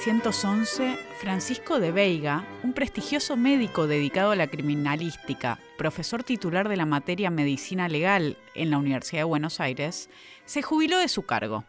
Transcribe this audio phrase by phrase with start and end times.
[0.00, 6.86] 1911, Francisco de Veiga, un prestigioso médico dedicado a la criminalística, profesor titular de la
[6.86, 10.08] materia medicina legal en la Universidad de Buenos Aires,
[10.46, 11.66] se jubiló de su cargo.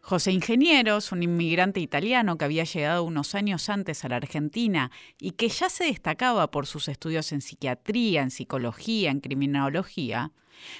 [0.00, 4.90] José Ingenieros, un inmigrante italiano que había llegado unos años antes a la Argentina
[5.20, 10.32] y que ya se destacaba por sus estudios en psiquiatría, en psicología, en criminología,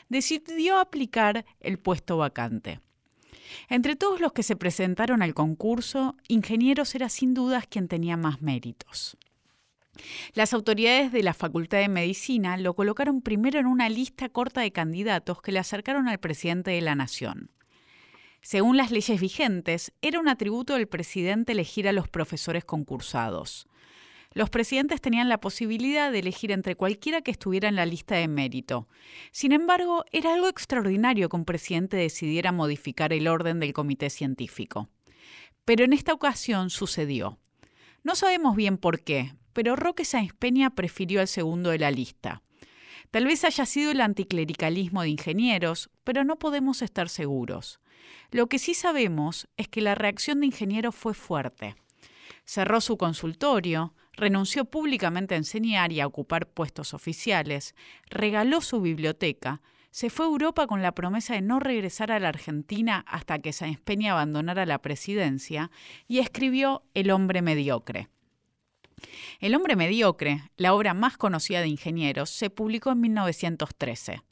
[0.08, 2.80] decidió aplicar el puesto vacante.
[3.68, 8.42] Entre todos los que se presentaron al concurso, Ingenieros era sin dudas quien tenía más
[8.42, 9.16] méritos.
[10.34, 14.72] Las autoridades de la Facultad de Medicina lo colocaron primero en una lista corta de
[14.72, 17.50] candidatos que le acercaron al presidente de la Nación.
[18.40, 23.68] Según las leyes vigentes, era un atributo del presidente elegir a los profesores concursados.
[24.34, 28.28] Los presidentes tenían la posibilidad de elegir entre cualquiera que estuviera en la lista de
[28.28, 28.88] mérito.
[29.30, 34.88] Sin embargo, era algo extraordinario que un presidente decidiera modificar el orden del comité científico.
[35.64, 37.38] Pero en esta ocasión sucedió.
[38.02, 42.42] No sabemos bien por qué, pero Roque Sáenz Peña prefirió al segundo de la lista.
[43.10, 47.78] Tal vez haya sido el anticlericalismo de ingenieros, pero no podemos estar seguros.
[48.30, 51.76] Lo que sí sabemos es que la reacción de Ingeniero fue fuerte.
[52.46, 57.74] Cerró su consultorio, renunció públicamente a enseñar y a ocupar puestos oficiales,
[58.08, 62.28] regaló su biblioteca, se fue a Europa con la promesa de no regresar a la
[62.28, 65.72] Argentina hasta que Sáenz Peña abandonara la presidencia
[66.06, 68.10] y escribió El hombre mediocre.
[69.40, 74.22] El hombre mediocre, la obra más conocida de Ingenieros, se publicó en 1913.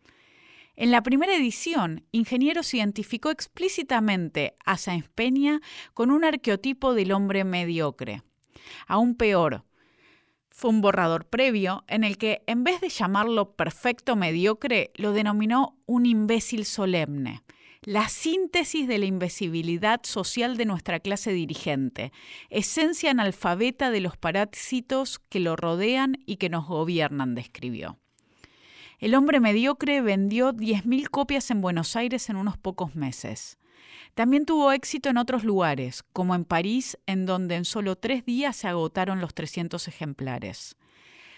[0.77, 5.61] En la primera edición, Ingenieros identificó explícitamente a Sáenz Peña
[5.95, 8.23] con un arqueotipo del hombre mediocre.
[8.87, 9.65] Aún peor,
[10.61, 15.79] fue un borrador previo en el que, en vez de llamarlo perfecto mediocre, lo denominó
[15.87, 17.43] un imbécil solemne,
[17.81, 22.13] la síntesis de la invisibilidad social de nuestra clase dirigente,
[22.51, 27.99] esencia analfabeta de los parásitos que lo rodean y que nos gobiernan, describió.
[28.99, 33.59] El hombre mediocre vendió 10.000 copias en Buenos Aires en unos pocos meses.
[34.21, 38.55] También tuvo éxito en otros lugares, como en París, en donde en solo tres días
[38.55, 40.77] se agotaron los 300 ejemplares.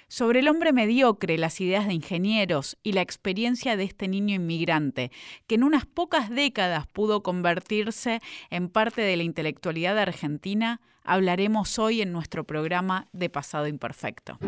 [0.09, 5.13] Sobre el hombre mediocre, las ideas de ingenieros y la experiencia de este niño inmigrante,
[5.47, 8.19] que en unas pocas décadas pudo convertirse
[8.51, 14.41] en parte de la intelectualidad argentina, hablaremos hoy en nuestro programa de Pasado Imperfecto.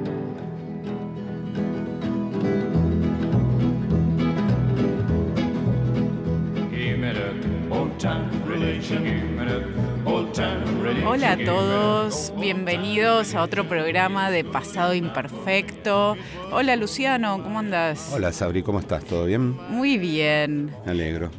[11.06, 16.16] Hola a todos, bienvenidos a otro programa de Pasado Imperfecto.
[16.50, 18.10] Hola Luciano, ¿cómo andas?
[18.12, 19.04] Hola Sabri, ¿cómo estás?
[19.04, 19.56] ¿Todo bien?
[19.70, 20.72] Muy bien.
[20.84, 21.30] Me alegro.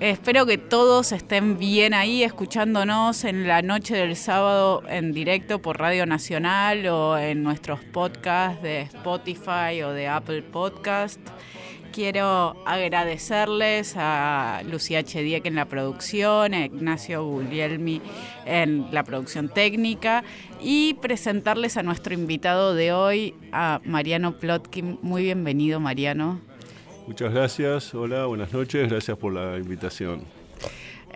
[0.00, 5.80] Espero que todos estén bien ahí escuchándonos en la noche del sábado en directo por
[5.80, 11.20] Radio Nacional o en nuestros podcasts de Spotify o de Apple Podcast.
[11.94, 18.02] Quiero agradecerles a Lucía Chediek en la producción, a Ignacio Guglielmi
[18.46, 20.24] en la producción técnica
[20.60, 24.98] y presentarles a nuestro invitado de hoy, a Mariano Plotkin.
[25.02, 26.40] Muy bienvenido, Mariano.
[27.06, 30.24] Muchas gracias, hola, buenas noches, gracias por la invitación.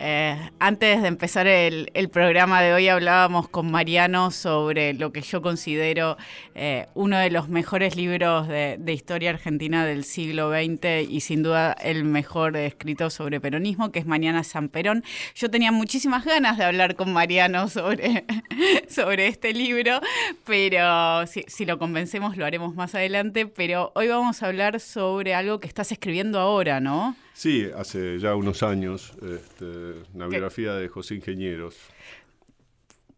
[0.01, 5.41] Eh, antes de empezar el, programa de hoy hablábamos con Mariano sobre lo que yo
[5.41, 6.15] considero
[6.55, 11.73] eh, uno de los mejores libros de, historia argentina del siglo XX y sin duda
[11.73, 15.03] el mejor escrito sobre peronismo, que es Mañana San Perón.
[15.35, 18.23] Yo tenía muchísimas ganas de hablar con Mariano sobre,
[18.87, 19.99] sobre este libro,
[20.45, 25.35] pero si, si lo convencemos lo haremos más adelante, pero hoy vamos a hablar sobre
[25.35, 27.17] algo que estás escribiendo ahora, ¿no?
[27.33, 29.65] Sí, hace ya unos años, este,
[30.13, 31.77] una biografía de José Ingenieros.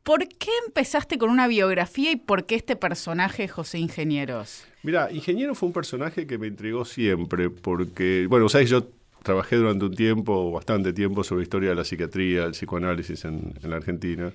[0.03, 4.65] ¿Por qué empezaste con una biografía y por qué este personaje José Ingenieros?
[4.83, 8.87] Mira, Ingeniero fue un personaje que me intrigó siempre, porque, bueno, sabes, yo
[9.21, 13.69] trabajé durante un tiempo, bastante tiempo, sobre historia de la psiquiatría, el psicoanálisis en, en
[13.69, 14.31] la Argentina,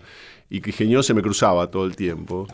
[0.49, 2.47] y que Ingeniero se me cruzaba todo el tiempo.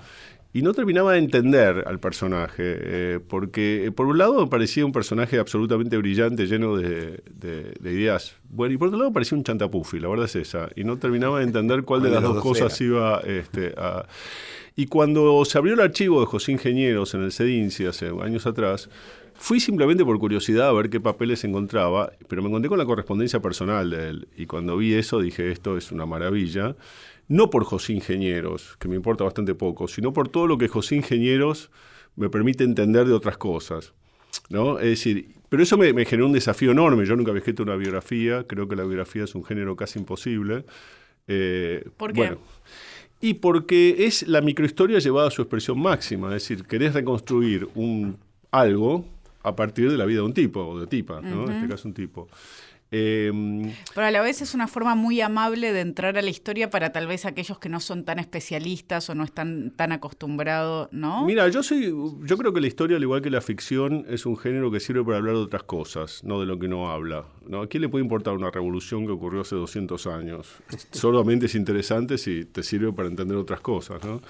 [0.54, 4.92] Y no terminaba de entender al personaje, eh, porque eh, por un lado parecía un
[4.92, 7.22] personaje absolutamente brillante, lleno de,
[7.82, 8.36] ideas.
[8.50, 10.68] Bueno, y por otro lado parecía un chantapufi, la verdad es esa.
[10.76, 14.06] Y no terminaba de entender cuál de las dos, cosas iba este, a...
[14.76, 18.90] Y cuando se abrió el archivo de José Ingenieros en el CEDINCI hace años atrás,
[19.34, 23.40] fui simplemente por curiosidad a ver qué papeles encontraba, pero me encontré con la correspondencia
[23.40, 24.28] personal de él.
[24.36, 26.76] Y cuando vi eso dije, esto es una maravilla
[27.32, 30.96] no por José Ingenieros, que me importa bastante poco, sino por todo lo que José
[30.96, 31.70] Ingenieros
[32.14, 33.94] me permite entender de otras cosas.
[34.50, 34.78] ¿no?
[34.78, 37.06] Es decir, pero eso me, generó un desafío enorme.
[37.06, 40.64] Yo nunca había escrito una biografía, creo que la biografía es un género casi imposible.
[41.26, 42.36] Eh, ¿Por qué?
[43.20, 48.18] Y porque es la microhistoria llevada a su expresión máxima, es decir, querés reconstruir un
[48.50, 49.06] algo
[49.42, 51.44] a partir de la vida de un tipo o de tipa, ¿no?
[51.46, 52.28] En este caso un tipo.
[52.94, 56.68] Em, Pero a la vez es una forma muy amable de entrar a la historia
[56.68, 61.24] para tal vez aquellos que no son tan especialistas o no están tan acostumbrados, ¿no?
[61.24, 64.36] Mira, yo soy, yo creo que la historia, al igual que la ficción, es un
[64.36, 67.24] género que sirve para hablar de otras cosas, no de lo que no habla.
[67.48, 67.62] ¿no?
[67.62, 70.48] ¿A quién le puede importar una revolución que ocurrió hace 200 años?
[70.90, 74.20] Solamente es interesante si te sirve para entender otras cosas, ¿no?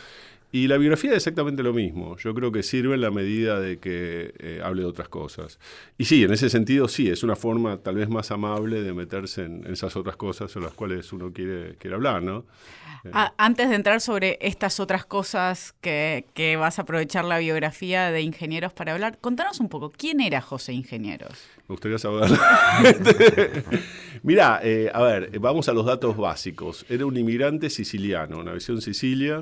[0.54, 2.18] Y la biografía es exactamente lo mismo.
[2.18, 5.58] Yo creo que sirve en la medida de que eh, hable de otras cosas.
[5.96, 9.44] Y sí, en ese sentido sí, es una forma tal vez más amable de meterse
[9.44, 12.44] en, esas otras cosas sobre las cuales uno quiere, quiere hablar, ¿no?
[13.14, 16.24] Ah, antes de entrar sobre estas otras cosas que,
[16.58, 20.74] vas a aprovechar la biografía de Ingenieros para hablar, contanos un poco, ¿quién era José
[20.74, 21.32] Ingenieros?
[21.66, 22.30] Me gustaría saber.
[24.22, 26.84] Mirá, eh, a ver, vamos a los datos básicos.
[26.90, 29.40] Era un inmigrante siciliano, nació en Sicilia.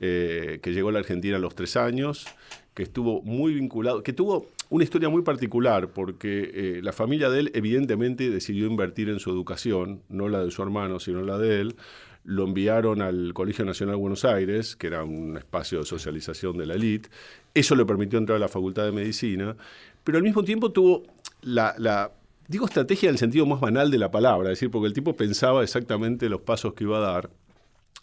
[0.00, 2.26] Eh, que llegó a la Argentina a los tres años,
[2.74, 7.40] que estuvo muy vinculado, que tuvo una historia muy particular, porque eh, la familia de
[7.40, 11.62] él evidentemente decidió invertir en su educación, no la de su hermano, sino la de
[11.62, 11.76] él.
[12.24, 16.66] Lo enviaron al Colegio Nacional de Buenos Aires, que era un espacio de socialización de
[16.66, 17.08] la élite.
[17.54, 19.56] Eso le permitió entrar a la Facultad de Medicina,
[20.04, 21.04] pero al mismo tiempo tuvo
[21.40, 22.10] la,
[22.48, 25.16] digo estrategia en el sentido más banal de la palabra, es decir, porque el tipo
[25.16, 27.30] pensaba exactamente los pasos que iba a dar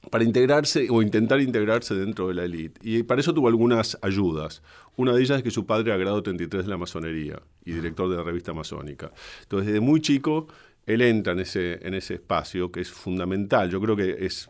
[0.10, 2.80] para integrarse o intentar integrarse dentro de la élite.
[2.84, 4.62] Y para eso tuvo algunas ayudas.
[4.96, 8.10] Una de ellas es que su padre era grado 33 de la masonería y director
[8.10, 9.12] de la revista masónica.
[9.44, 10.48] Entonces, desde muy chico,
[10.86, 13.70] él entra en ese, en ese espacio que es fundamental.
[13.70, 14.50] Yo creo que es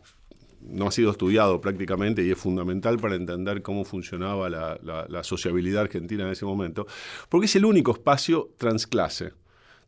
[0.66, 5.82] no ha sido estudiado prácticamente y es fundamental para entender cómo funcionaba la, la sociabilidad
[5.82, 6.86] argentina en ese momento,
[7.28, 9.34] porque es el único espacio transclase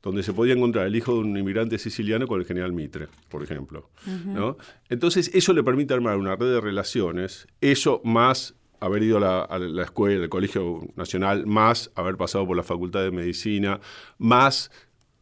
[0.07, 3.43] donde se podía encontrar el hijo de un inmigrante siciliano con el general Mitre, por
[3.43, 3.91] ejemplo.
[4.25, 4.57] ¿no?
[4.89, 9.83] Entonces, eso le permite armar una red de relaciones, eso más haber ido a la,
[9.83, 13.81] escuela, al Colegio Nacional, más haber pasado por la Facultad de Medicina,
[14.19, 14.71] más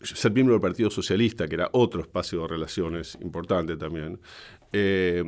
[0.02, 4.20] ser miembro del Partido Socialista, que era otro espacio de relaciones importante también,
[4.76, 5.22] eh,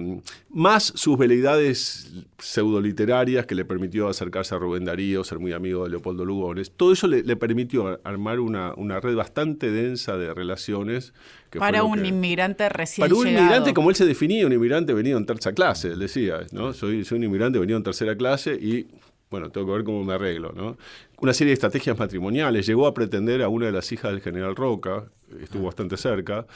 [0.49, 5.91] más sus veleidades pseudoliterarias que le permitió acercarse a Rubén Darío, ser muy amigo de
[5.91, 6.73] Leopoldo Lugones.
[6.73, 11.15] Todo eso le, permitió armar una, red bastante densa de relaciones.
[11.57, 15.27] para un inmigrante recién Para un inmigrante, como él se definía, un inmigrante venido en
[15.27, 16.73] tercera clase, él decía, ¿no?
[16.73, 18.89] Soy, soy un inmigrante venido en tercera clase y
[19.31, 20.77] bueno, tengo que ver cómo me arreglo, ¿no?
[21.21, 22.67] Una serie de estrategias matrimoniales.
[22.67, 25.05] Llegó a pretender a una de las hijas del general Roca,
[25.41, 26.47] estuvo bastante cerca.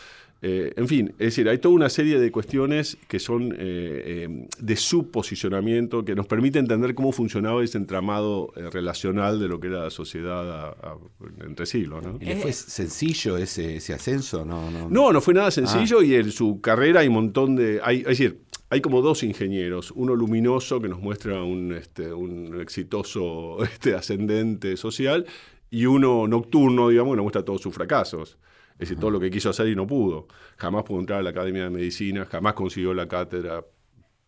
[0.42, 4.46] Eh, en fin, es decir, hay toda una serie de cuestiones que son eh, eh,
[4.58, 9.66] de su posicionamiento, que nos permite entender cómo funcionaba ese entramado relacional de lo que
[9.66, 10.74] era la sociedad
[11.46, 12.02] entre siglos.
[12.02, 12.18] ¿no?
[12.20, 14.44] ¿Y le fue sencillo ese, ascenso?
[14.46, 16.04] No, no, no, fue nada sencillo ah.
[16.04, 17.80] y en su carrera hay un montón de...
[17.82, 18.40] Hay, es decir,
[18.70, 24.76] hay como dos ingenieros, uno luminoso que nos muestra un, este, un exitoso este, ascendente
[24.78, 25.26] social
[25.70, 28.38] y uno nocturno, digamos, que nos muestra todos sus fracasos.
[28.80, 30.26] Es decir, todo lo que quiso hacer y no pudo.
[30.56, 33.62] Jamás pudo entrar a la Academia de Medicina, jamás consiguió la cátedra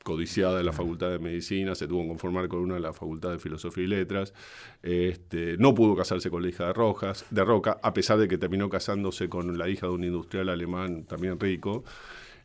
[0.02, 3.30] codiciada de la Facultad de Medicina, se tuvo que conformar con una de la Facultad
[3.30, 4.34] de Filosofía y Letras,
[4.82, 8.38] este, no pudo casarse con la hija de, Rojas, de Roca, a pesar de que
[8.38, 11.84] terminó casándose con la hija de un industrial alemán también rico.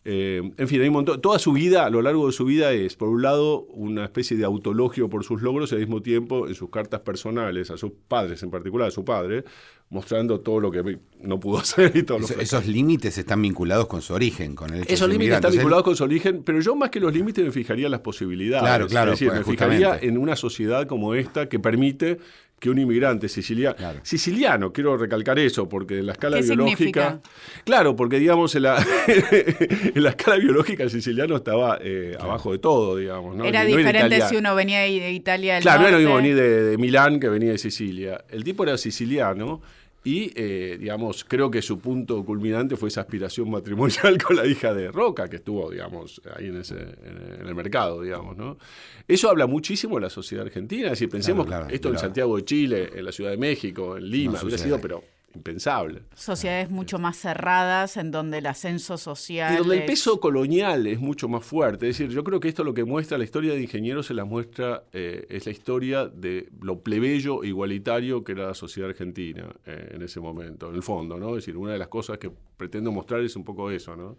[0.09, 1.19] Eh, en fin, hay un montón.
[1.19, 4.37] Toda su vida, a lo largo de su vida, es, por un lado, una especie
[4.37, 7.91] de autologio por sus logros y al mismo tiempo, en sus cartas personales, a sus
[8.07, 9.43] padres, en particular a su padre,
[9.89, 14.13] mostrando todo lo que no pudo hacer y todo Esos límites están vinculados con su
[14.13, 17.13] origen, con el Esos límites están vinculados con su origen, pero yo más que los
[17.13, 18.63] límites me fijaría en las posibilidades.
[18.63, 19.11] Claro, claro.
[19.11, 22.19] Es decir, me fijaría en una sociedad como esta que permite
[22.59, 27.19] que un inmigrante siciliano, siciliano, quiero recalcar eso, porque en la escala biológica,
[27.63, 32.57] claro, porque digamos en la, en la escala biológica el siciliano estaba eh, abajo de
[32.57, 33.35] todo, digamos.
[33.35, 33.45] ¿no?
[33.45, 35.59] Era diferente si uno venía de Italia.
[35.59, 38.23] claro, no era lo mismo venir de Milán que venía de Sicilia.
[38.29, 39.61] El tipo era siciliano
[40.07, 44.73] y, eh, digamos, creo que su punto culminante fue esa aspiración matrimonial con la hija
[44.73, 48.57] de Roca, que estuvo, digamos, ahí en, ese, en el mercado, digamos, ¿no?
[49.05, 50.85] Eso habla muchísimo de la sociedad argentina.
[50.85, 54.39] Es decir, pensemos esto en Santiago de Chile, en la Ciudad de México, en Lima,
[54.41, 55.03] hubiera sido, pero
[55.37, 56.03] impensable.
[56.15, 59.53] Sociedades mucho más cerradas, en donde el ascenso social.
[59.53, 61.89] Y donde el peso colonial es mucho más fuerte.
[61.89, 64.25] Es decir, yo creo que esto lo que muestra la historia de ingenieros se la
[64.25, 69.47] muestra, eh, es la historia de lo plebeyo e igualitario que era la sociedad argentina
[69.65, 71.29] eh, en ese momento, en el fondo, ¿no?
[71.29, 74.17] Es decir, una de las cosas que pretendo mostrar es un poco eso, ¿no?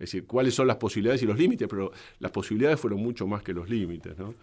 [0.00, 3.42] Es decir, cuáles son las posibilidades y los límites, pero las posibilidades fueron mucho más
[3.42, 4.34] que los límites, ¿no?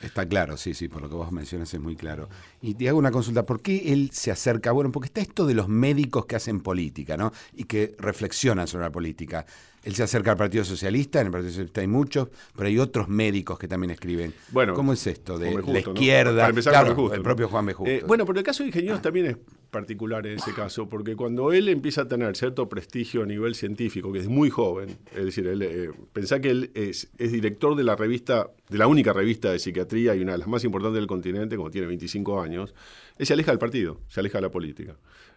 [0.00, 2.30] Está claro, sí, sí, por lo que vos mencionas es muy claro.
[2.62, 4.72] Y te hago una consulta, ¿por qué él se acerca?
[4.72, 7.30] Bueno, porque está esto de los médicos que hacen política, ¿no?
[7.54, 9.44] Y que reflexionan sobre la política.
[9.82, 13.08] Él se acerca al Partido Socialista, en el Partido Socialista hay muchos, pero hay otros
[13.08, 14.32] médicos que también escriben.
[14.50, 15.78] Bueno, ¿Cómo es esto de la Justo, ¿no?
[15.78, 16.52] izquierda?
[16.52, 16.94] Claro.
[16.94, 17.72] Justo, el propio Juan B.
[17.74, 17.90] Justo.
[17.90, 19.36] Eh, bueno, pero el caso de Ingenieros también es
[19.70, 24.12] particular en ese caso, porque cuando él empieza a tener cierto prestigio a nivel científico,
[24.12, 27.82] que es muy joven, es decir, él, eh, pensá que él es, es director de
[27.82, 31.06] la revista, de la única revista de psiquiatría y una de las más importantes del
[31.06, 32.74] continente, como tiene 25 años,
[33.16, 34.96] él se aleja del partido, se aleja de la política.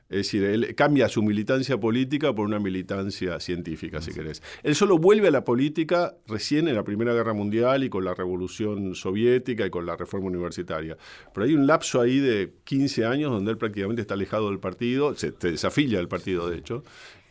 [0.09, 4.43] Es decir, él cambia su militancia política por una militancia científica, si querés.
[4.62, 8.13] Él solo vuelve a la política recién en la Primera Guerra Mundial y con la
[8.13, 10.95] Revolución Soviética y con la reforma universitaria.
[11.33, 15.15] Pero hay un lapso ahí de 15 años donde él prácticamente está alejado del partido,
[15.15, 16.83] se, se desafilia del partido, de hecho,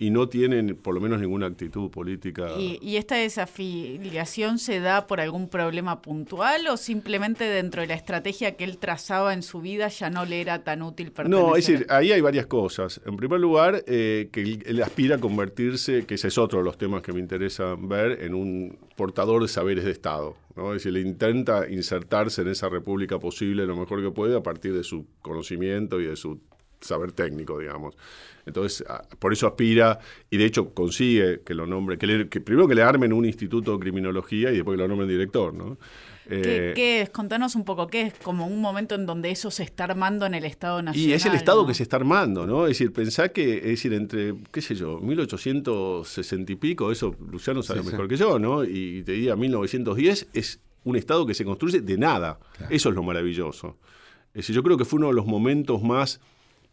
[0.05, 2.49] y no tiene por lo menos ninguna actitud política.
[2.59, 7.95] ¿Y, y esta desafiliación se da por algún problema puntual o simplemente dentro de la
[7.95, 11.47] estrategia que él trazaba en su vida ya no le era tan útil pertenecer?
[11.47, 13.01] No, es decir, ahí hay varias cosas.
[13.07, 16.77] En primer lugar, eh, que él, aspira a convertirse, que ese es otro de los
[16.77, 20.37] temas que me interesa ver, en un portador de saberes de Estado.
[20.55, 20.75] ¿no?
[20.75, 24.75] Es decir, él intenta insertarse en esa república posible lo mejor que puede a partir
[24.75, 26.41] de su conocimiento y de su
[26.85, 27.97] saber técnico, digamos.
[28.47, 29.99] Entonces, a- por eso aspira
[30.31, 33.25] y de hecho consigue que lo nombre, que, le- que primero que le armen un
[33.25, 35.79] instituto de criminología y después que lo nombren director, ¿no?
[36.29, 37.11] ¿Qué, Eh, qué es?
[37.11, 40.35] Contanos un poco, ¿qué es como un momento en donde eso se está armando en
[40.35, 41.11] el Estado Nacional?
[41.11, 41.67] Y es el Estado ¿no?
[41.69, 42.65] que se está armando, ¿no?
[42.67, 47.63] Es decir, pensá que, es decir, entre, qué sé yo, 1860 y pico, eso Luciano
[47.63, 47.93] sabe Sí, sí.
[47.93, 48.65] mejor que yo, ¿no?
[48.65, 52.39] Y te diría 1910, es un Estado que se construye de nada.
[52.71, 53.77] Eso es lo maravilloso.
[54.29, 56.21] Es decir, yo creo que fue uno de los momentos más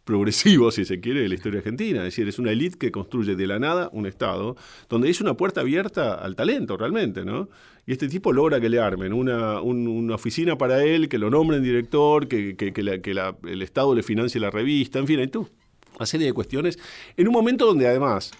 [0.04, 1.98] progresivos, si se quiere, de la historia argentina.
[2.00, 4.56] Es decir, es una élite que construye de la nada un Estado,
[4.88, 7.48] donde es una puerta abierta al talento, realmente, ¿no?
[7.86, 11.30] Y este tipo logra que le armen una, un- una oficina para él, que lo
[11.30, 13.10] nombren director, que, que- que
[13.48, 15.48] el Estado le financie la revista, en fin, hay tú,
[15.96, 16.78] una serie de cuestiones,
[17.16, 18.30] en un momento donde además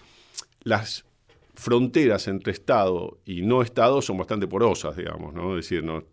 [0.63, 1.05] las
[1.55, 5.57] fronteras entre Estado y no Estado son bastante porosas, digamos, ¿no?
[5.57, 6.03] Es decir, no,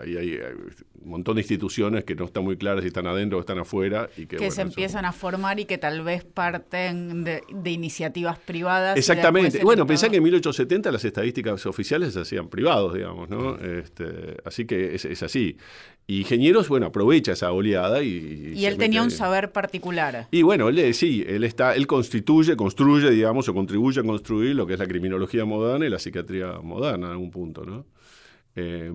[0.00, 0.38] hay, hay
[1.02, 4.08] un montón de instituciones que no están muy claras si están adentro o están afuera.
[4.16, 7.42] Y que, que bueno, se eso- empiezan a formar y que tal vez parten de,
[7.52, 8.96] de iniciativas privadas.
[8.96, 9.62] y Exactamente.
[9.62, 13.56] Bueno, pensá que en 1870 las estadísticas oficiales se hacían privados, digamos, ¿no?
[13.56, 15.56] Este, así que es, es así.
[16.06, 18.52] Y Ingenieros, bueno, aprovecha esa oleada y...
[18.54, 20.26] Y se él tenía un saber particular.
[20.30, 24.54] Y bueno, él eh, sí, él está, él constituye, construye, digamos, o contribuye a construir
[24.56, 27.84] lo que es la criminología moderna y la psiquiatría moderna en algún punto, ¿no?
[28.60, 28.90] Eh,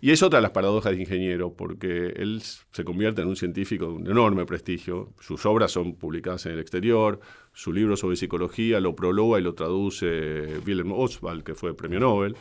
[0.00, 3.86] y es otra de las paradojas de ingeniero, porque él se convierte en un científico
[3.86, 5.12] de un enorme prestigio.
[5.20, 7.20] Sus obras son publicadas en el exterior,
[7.52, 12.34] su libro sobre psicología lo prologa y lo traduce Wilhelm Oswald, que fue premio Nobel.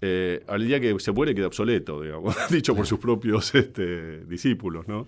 [0.00, 4.88] Eh, al día que se muere queda obsoleto, digamos, dicho por sus propios este, discípulos,
[4.88, 5.06] ¿no?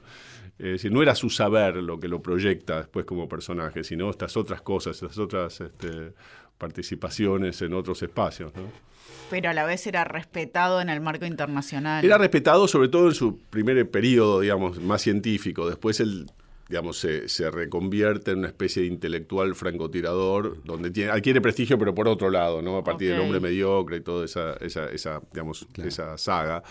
[0.61, 4.37] Es decir, no era su saber lo que lo proyecta después como personaje, sino estas
[4.37, 6.13] otras cosas, estas otras este,
[6.57, 8.91] participaciones en otros espacios, ¿no?
[9.31, 12.05] Pero a la vez era respetado en el marco internacional.
[12.05, 15.69] Era respetado sobre todo en su primer periodo, digamos, más científico.
[15.69, 16.27] Después él,
[16.69, 21.95] digamos, se, se reconvierte en una especie de intelectual francotirador, donde tiene, adquiere prestigio, pero
[21.95, 22.77] por otro lado, ¿no?
[22.77, 26.63] A partir del hombre mediocre y toda esa, esa, esa, digamos, esa saga.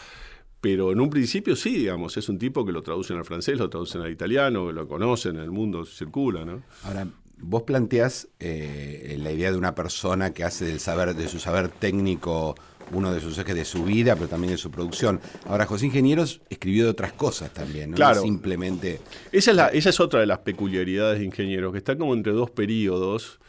[0.62, 3.70] Pero en un principio sí, digamos, es un tipo que lo traducen al francés, lo
[3.70, 6.62] traducen al italiano, que lo conocen, en el mundo circula, ¿no?
[6.84, 7.08] Ahora,
[7.42, 11.70] vos planteás eh, la idea de una persona que hace del saber, de su saber
[11.70, 12.56] técnico
[12.92, 15.20] uno de sus ejes de su vida, pero también de su producción.
[15.46, 17.96] Ahora, José Ingenieros escribió de otras cosas también, ¿no?
[17.96, 18.16] Claro.
[18.16, 19.00] No simplemente.
[19.32, 22.34] Esa es, la, esa es otra de las peculiaridades de ingenieros, que está como entre
[22.34, 23.40] dos periodos,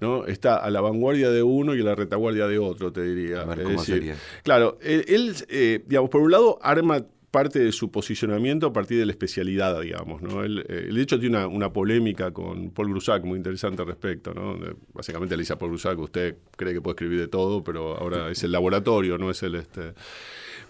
[0.00, 0.26] ¿no?
[0.26, 3.42] Está a la vanguardia de uno y a la retaguardia de otro, te diría.
[3.42, 4.16] A ver, ¿cómo decir, sería?
[4.42, 8.98] Claro, él, él, eh, digamos, por un lado, arma parte de su posicionamiento a partir
[8.98, 10.42] de la especialidad, digamos, ¿no?
[10.42, 14.32] Él, eh, de hecho, tiene una, una polémica con Paul Grusac muy interesante al respecto,
[14.32, 14.58] ¿no?
[14.94, 18.30] Básicamente le dice a Paul Grusac, usted cree que puede escribir de todo, pero ahora
[18.30, 19.56] es el laboratorio, no es el...
[19.56, 19.92] este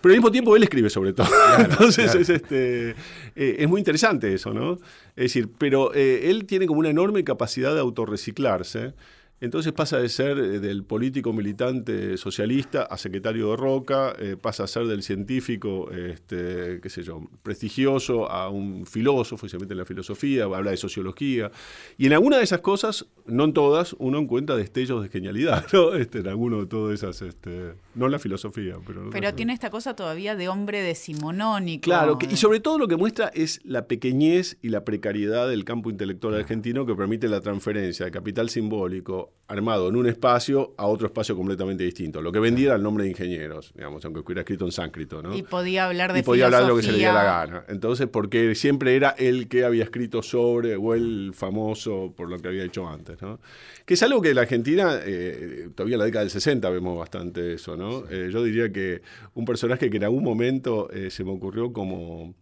[0.00, 1.26] pero al mismo tiempo él escribe sobre todo.
[1.58, 2.20] Entonces claro.
[2.20, 4.74] Es, este, eh, es muy interesante eso, ¿no?
[5.16, 8.94] Es decir, pero eh, él tiene como una enorme capacidad de autorreciclarse.
[9.40, 14.64] Entonces pasa de ser eh, del político militante socialista a secretario de Roca, eh, pasa
[14.64, 19.74] a ser del científico, este, qué sé yo, prestigioso a un filósofo y se mete
[19.74, 21.50] en la filosofía, habla de sociología.
[21.96, 25.94] Y en alguna de esas cosas, no en todas, uno encuentra destellos de genialidad, ¿no?
[25.94, 29.04] Este, en alguno de todas esas, este, no en la filosofía, pero...
[29.04, 31.82] en Pero tiene esta cosa todavía de hombre decimonónico.
[31.84, 35.64] Claro, que- y sobre todo lo que muestra es la pequeñez y la precariedad del
[35.64, 40.86] campo intelectual argentino que permite la transferencia de capital simbólico armado en un espacio a
[40.86, 42.20] otro espacio completamente distinto.
[42.20, 45.34] Lo que vendía era el nombre de ingenieros, digamos, aunque hubiera escrito en sánscrito, ¿no?
[45.34, 47.64] Y podía hablar de y podía hablar de lo que se le diera la gana.
[47.68, 52.48] Entonces, porque siempre era el que había escrito sobre, o el famoso por lo que
[52.48, 53.40] había hecho antes, ¿no?
[53.86, 56.98] Que es algo que en la Argentina, eh, todavía en la década del 60 vemos
[56.98, 58.04] bastante eso, ¿no?
[58.10, 59.00] Eh, yo diría que
[59.32, 62.34] un personaje que en algún momento eh, se me ocurrió como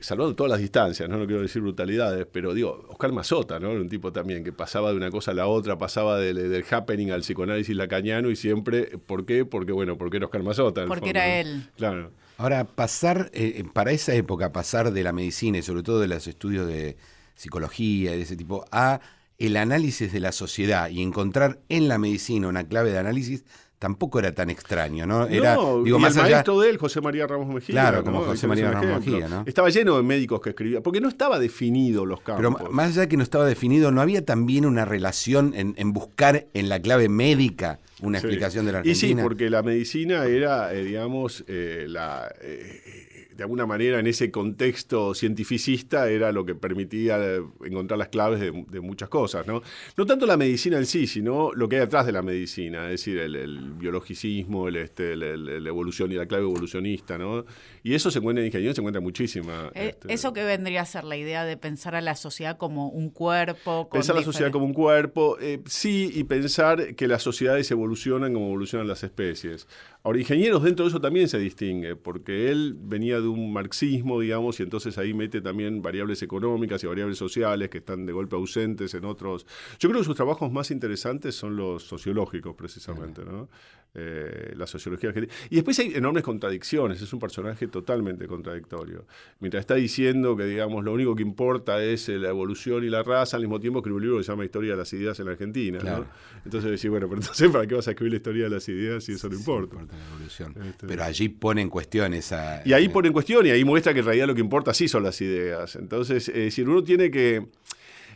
[0.00, 1.18] salvando todas las distancias, ¿no?
[1.18, 3.70] no quiero decir brutalidades, pero digo, Oscar Mazota, ¿no?
[3.70, 6.64] Era un tipo también que pasaba de una cosa a la otra, pasaba del, del
[6.70, 9.44] happening al psicoanálisis lacaniano y siempre, ¿por qué?
[9.44, 10.86] Porque, bueno, porque era Oscar Mazota.
[10.86, 11.32] Porque fondo, era ¿no?
[11.32, 11.70] él.
[11.76, 12.10] Claro.
[12.36, 16.26] Ahora, pasar, eh, para esa época, pasar de la medicina y sobre todo de los
[16.26, 16.96] estudios de
[17.36, 19.00] psicología y de ese tipo a
[19.38, 23.44] el análisis de la sociedad y encontrar en la medicina una clave de análisis
[23.84, 25.26] tampoco era tan extraño, ¿no?
[25.26, 26.30] Era, no, digo, y más el allá.
[26.36, 27.74] maestro de él, José María Ramos Mejía.
[27.74, 29.04] Claro, como José María Ramos.
[29.06, 29.42] Mejía, ¿no?
[29.44, 32.70] Estaba lleno de médicos que escribían, porque no estaba definido los Pero campos.
[32.72, 36.70] más allá que no estaba definido, ¿no había también una relación en, en buscar en
[36.70, 38.26] la clave médica una Sí.
[38.26, 39.22] explicación de la Y sí, Argentina?
[39.22, 43.03] porque la medicina era, eh, digamos, eh, la, eh,
[43.36, 48.40] de alguna manera en ese contexto cientificista era lo que permitía eh, encontrar las claves
[48.40, 49.62] de, de muchas cosas, ¿no?
[49.96, 52.92] No tanto la medicina en sí, sino lo que hay detrás de la medicina, es
[52.92, 57.44] decir, el, el biologicismo, el, este, el- evolución y la clave evolucionista, ¿no?
[57.82, 59.70] Y eso se encuentra en ingeniería, se encuentra muchísima.
[59.74, 62.88] Eh, este, Eso que vendría a ser la idea de pensar a la sociedad como
[62.88, 63.88] un cuerpo.
[63.88, 68.32] con Pensar la sociedad como un cuerpo, eh, sí, y pensar que las sociedades evolucionan
[68.32, 69.66] como evolucionan las especies.
[70.06, 74.60] Ahora, ingenieros dentro de eso también se distingue, porque él venía de un marxismo, digamos,
[74.60, 78.92] y entonces ahí mete también variables económicas y variables sociales que están de golpe ausentes
[78.92, 79.46] en otros.
[79.78, 83.48] Yo creo que sus trabajos más interesantes son los sociológicos, precisamente, ¿no?
[83.96, 85.32] Eh, la sociología argentina.
[85.50, 89.06] Y después hay enormes contradicciones, es un personaje totalmente contradictorio.
[89.38, 93.04] Mientras está diciendo que, digamos, lo único que importa es eh, la evolución y la
[93.04, 95.26] raza, al mismo tiempo escribe un libro que se llama Historia de las Ideas en
[95.26, 95.78] la Argentina.
[95.78, 96.06] ¿no?
[96.44, 99.04] Entonces decís, bueno, pero entonces, ¿para qué vas a escribir la historia de las ideas
[99.04, 99.74] si eso no Sí, importa?
[99.76, 100.54] importa la evolución.
[100.64, 102.62] Este- Pero allí pone en cuestión esa...
[102.64, 104.74] Y ahí eh, pone en cuestión y ahí muestra que en realidad lo que importa
[104.74, 105.76] sí son las ideas.
[105.76, 107.46] Entonces, es decir, uno tiene que...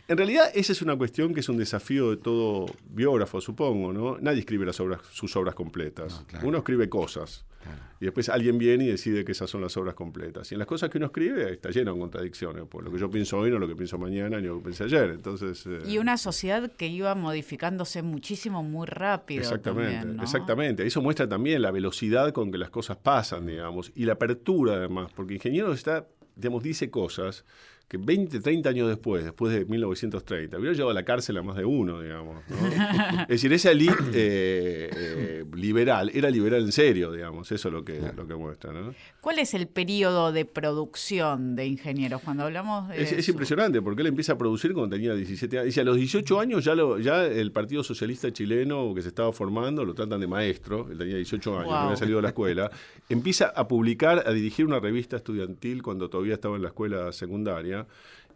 [0.09, 4.17] En realidad, esa es una cuestión que es un desafío de todo biógrafo, supongo, ¿no?
[4.19, 6.21] Nadie escribe las obras, sus obras completas.
[6.21, 6.47] No, claro.
[6.47, 7.45] Uno escribe cosas.
[7.61, 7.77] Claro.
[8.01, 10.51] Y después alguien viene y decide que esas son las obras completas.
[10.51, 12.63] Y en las cosas que uno escribe está lleno de contradicciones.
[12.67, 14.63] Pues lo que yo pienso hoy no es lo que pienso mañana ni lo que
[14.63, 15.11] pensé ayer.
[15.11, 15.63] Entonces...
[15.67, 19.41] eh, Y una sociedad que iba modificándose muchísimo, muy rápido.
[19.41, 20.23] Exactamente, también, ¿no?
[20.23, 20.87] exactamente.
[20.87, 25.11] Eso muestra también la velocidad con que las cosas pasan, digamos, y la apertura además,
[25.15, 27.45] porque Ingenieros está, digamos, dice cosas
[27.89, 31.57] que 20, 30 años después, después de 1930, hubiera llevado a la cárcel a más
[31.57, 32.43] de uno, digamos.
[32.47, 32.55] ¿no?
[33.23, 37.83] es decir, esa elite eh, eh, liberal era liberal en serio, digamos, eso es lo
[37.83, 38.71] que, lo que muestra.
[38.71, 38.93] ¿no?
[39.21, 42.21] ¿Cuál es el periodo de producción de ingenieros?
[42.21, 43.01] Cuando hablamos de.
[43.01, 45.75] Es, es su- impresionante porque él empieza a producir cuando tenía 17 años.
[45.75, 49.31] Y a los 18 años ya, lo, ya el Partido Socialista Chileno que se estaba
[49.33, 50.87] formando lo tratan de maestro.
[50.91, 51.85] Él tenía 18 años, no Wow.
[51.85, 52.69] había salido de la escuela.
[53.09, 57.78] Empieza a publicar, a dirigir una revista estudiantil cuando todavía estaba en la escuela secundaria.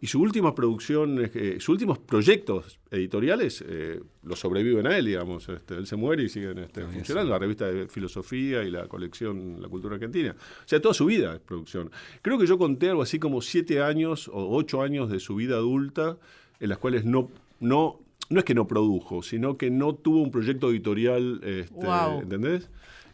[0.00, 5.48] Y sus últimas producciones, eh, sus últimos proyectos editoriales eh, lo sobreviven a él, digamos.
[5.48, 7.30] Este, él se muere y siguen este, funcionando.
[7.30, 10.36] La revista de filosofía y la colección La Cultura Argentina.
[10.38, 11.90] O sea, toda su vida es producción.
[12.20, 15.56] Creo que yo conté algo así como siete años o ocho años de su vida
[15.56, 16.18] adulta
[16.60, 17.30] en las cuales no,
[17.60, 22.20] no, no es que no produjo, sino que no tuvo un proyecto editorial, este, Guau.
[22.20, 22.68] ¿entendés?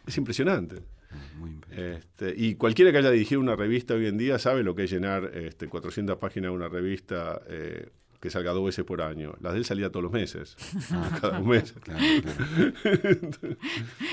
[0.05, 0.81] Es impresionante.
[1.37, 1.97] Muy impresionante.
[1.97, 4.91] Este, y cualquiera que haya dirigido una revista hoy en día sabe lo que es
[4.91, 7.89] llenar este, 400 páginas de una revista eh,
[8.21, 9.33] que salga dos veces por año.
[9.41, 10.55] Las de él salía todos los meses,
[11.21, 11.73] cada un mes.
[11.81, 13.57] Claro, claro.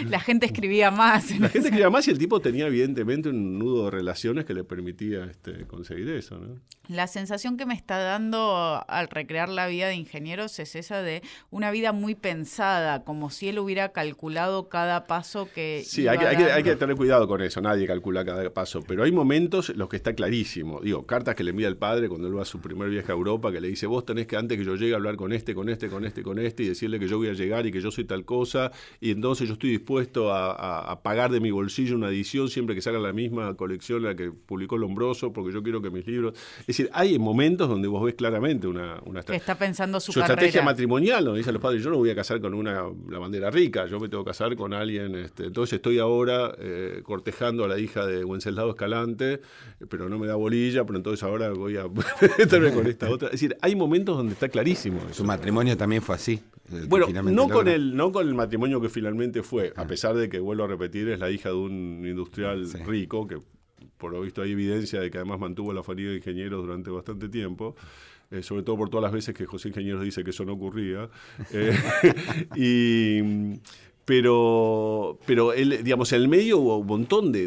[0.08, 1.30] La gente escribía más.
[1.38, 4.64] La gente escribía más y el tipo tenía evidentemente un nudo de relaciones que le
[4.64, 6.38] permitía este, conseguir eso.
[6.38, 6.58] ¿no?
[6.88, 11.22] La sensación que me está dando al recrear la vida de ingenieros es esa de
[11.50, 15.82] una vida muy pensada, como si él hubiera calculado cada paso que.
[15.84, 18.48] Sí, iba hay que, hay, que, hay que tener cuidado con eso, nadie calcula cada
[18.54, 20.80] paso, pero hay momentos en los que está clarísimo.
[20.80, 23.14] Digo, cartas que le envía el padre cuando él va a su primer viaje a
[23.14, 25.54] Europa, que le dice, vos tenés que antes que yo llegue a hablar con este,
[25.54, 27.80] con este, con este, con este, y decirle que yo voy a llegar y que
[27.80, 31.50] yo soy tal cosa, y entonces yo estoy dispuesto a, a- a pagar de mi
[31.50, 35.62] bolsillo una edición siempre que salga la misma colección la que publicó Lombroso, porque yo
[35.62, 36.34] quiero que mis libros...
[36.60, 40.20] Es decir, hay momentos donde vos ves claramente una, una Que está pensando su, su
[40.20, 40.34] carrera.
[40.34, 43.50] estrategia matrimonial, donde dicen los padres, yo no voy a casar con una la bandera
[43.50, 47.68] rica, yo me tengo que casar con alguien, este, entonces estoy ahora eh, cortejando a
[47.68, 49.40] la hija de Wenceslao Escalante,
[49.88, 51.84] pero no me da bolilla, pero entonces ahora voy a
[52.38, 53.28] meterme con esta otra.
[53.28, 55.14] Es decir, hay momentos donde está clarísimo eso.
[55.14, 56.40] Su matrimonio también fue así.
[56.86, 60.38] Bueno, no con, el, no con el matrimonio que finalmente fue, a pesar de que,
[60.38, 62.78] vuelvo a repetir, es la hija de un industrial Sí.
[62.84, 63.40] rico, que
[63.96, 67.28] por lo visto hay evidencia de que además mantuvo la familia de ingenieros durante bastante
[67.28, 67.74] tiempo.
[68.30, 71.08] Eh, sobre todo por todas las veces que José Ingenieros dice que eso no ocurría.
[71.50, 71.74] Eh,
[72.56, 73.58] y
[74.08, 77.44] pero, pero él, digamos, en el medio hubo un montón de,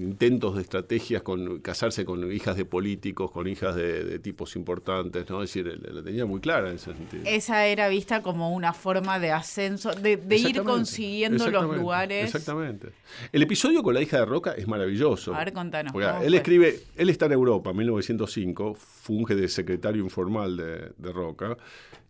[0.00, 5.44] intentos de estrategias con casarse con hijas de políticos, con hijas de, tipos importantes, ¿no?
[5.44, 7.22] Es decir, la tenía muy clara en ese sentido.
[7.24, 12.24] Esa era vista como una forma de ascenso, de, ir consiguiendo los lugares.
[12.24, 12.88] Exactamente.
[13.30, 15.32] El episodio con la hija de Roca es maravilloso.
[15.32, 15.92] A ver, contanos.
[16.20, 21.56] él escribe, él está en Europa, en 1905, funge de secretario informal de, de Roca,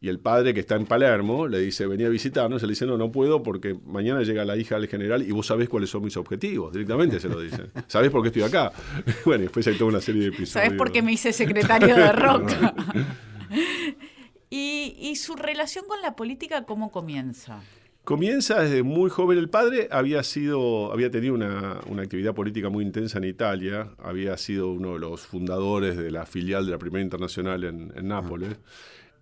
[0.03, 2.87] y el padre que está en Palermo le dice, venía a visitarnos, y le dice,
[2.87, 6.03] no, no puedo porque mañana llega la hija del general y vos sabés cuáles son
[6.03, 6.73] mis objetivos.
[6.73, 7.67] Directamente se lo dice.
[7.87, 8.73] ¿Sabés por qué estoy acá?
[9.25, 10.51] bueno, después hay toda una serie de episodios.
[10.51, 12.75] ¿Sabés por qué me hice secretario de Roca?
[14.51, 17.61] ¿Y, su relación con la política cómo comienza?
[18.03, 19.39] Comienza desde muy joven.
[19.39, 24.73] El padre había sido, había tenido una, actividad política muy intensa en Italia, había sido
[24.73, 28.57] uno de los fundadores de la filial de la Primera Internacional en, Nápoles.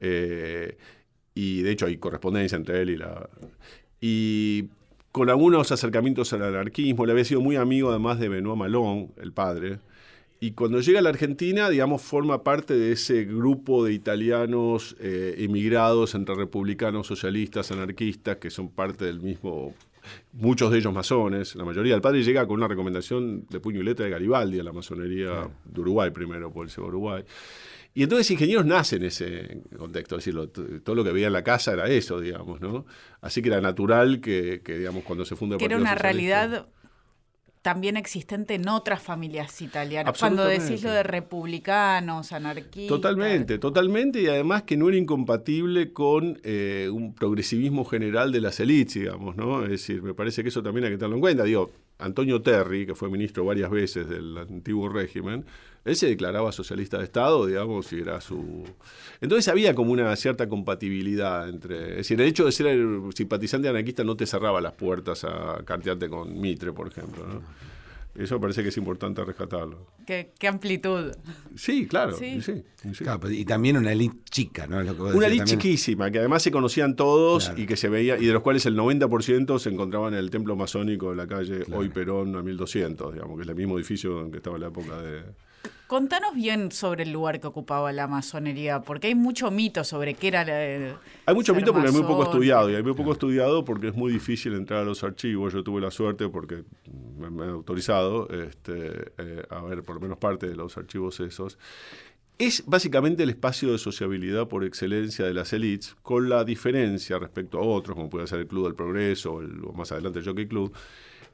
[0.01, 0.77] Eh,
[1.35, 3.29] y de hecho hay correspondencia entre él y la...
[4.01, 4.65] Y
[5.13, 9.33] con algunos acercamientos al anarquismo, le había sido muy amigo además de Benoît Malón, el
[9.33, 9.79] padre.
[10.43, 15.35] Y cuando llega a la Argentina, digamos, forma parte de ese grupo de italianos eh,
[15.39, 19.75] emigrados entre republicanos, socialistas, anarquistas, que son parte del mismo
[20.33, 21.95] muchos de ellos masones, la mayoría.
[21.95, 25.49] El padre llega con una recomendación de puño y letra de Garibaldi a la masonería
[25.65, 27.23] de Uruguay primero, por el Uruguay.
[27.93, 31.43] Y entonces ingenieros nacen en ese contexto, es decir, todo lo que veía en la
[31.43, 32.87] casa era eso, digamos, ¿no?
[33.21, 36.69] Así que era natural que, digamos, cuando se funda el Que era una realidad
[37.63, 40.19] también existente en otras familias italianas.
[40.19, 42.89] Cuando decís lo de republicanos, anarquistas.
[42.89, 48.61] Totalmente, totalmente, y además que no era incompatible con eh, un progresivismo general de las
[48.61, 49.65] élites, digamos, ¿no?
[49.65, 51.45] Es decir, me parece que eso también hay que tenerlo en cuenta.
[51.45, 55.45] Digo, Antonio Terry, que fue ministro varias veces del antiguo régimen,
[55.85, 58.65] él se declaraba socialista de Estado, digamos, y era su...
[59.21, 61.91] Entonces había como una cierta compatibilidad entre...
[61.91, 62.79] Es decir, el hecho de ser
[63.15, 67.27] simpatizante anarquista no te cerraba las puertas a cantearte con Mitre, por ejemplo.
[67.27, 67.41] ¿no?
[68.15, 69.87] Eso parece que es importante rescatarlo.
[70.05, 71.13] Qué, amplitud.
[71.57, 72.17] Sí, claro.
[73.31, 74.79] y también una elite chica, ¿no?
[75.15, 78.43] una elite chiquísima, que además se conocían todos y que se veía, y de los
[78.43, 82.43] cuales el 90% se encontraban en el templo masónico de la calle Hoy Perón a
[82.43, 85.23] 1200, digamos, que es el mismo edificio en que estaba en la época de,
[85.91, 90.29] Contanos bien sobre el lugar que ocupaba la masonería, porque hay mucho mito sobre qué
[90.29, 93.65] era la, Hay mucho mito porque hay muy poco estudiado, y hay muy poco estudiado
[93.65, 95.53] porque es muy difícil entrar a los archivos.
[95.53, 96.63] Yo tuve la suerte, porque
[97.19, 101.59] me, han autorizado, este, eh, a ver por lo menos parte de los archivos esos.
[102.39, 107.59] Es básicamente el espacio de sociabilidad por excelencia de las elites, con la diferencia respecto
[107.59, 110.73] a otros, como puede ser el Club del Progreso o, más adelante el Jockey Club,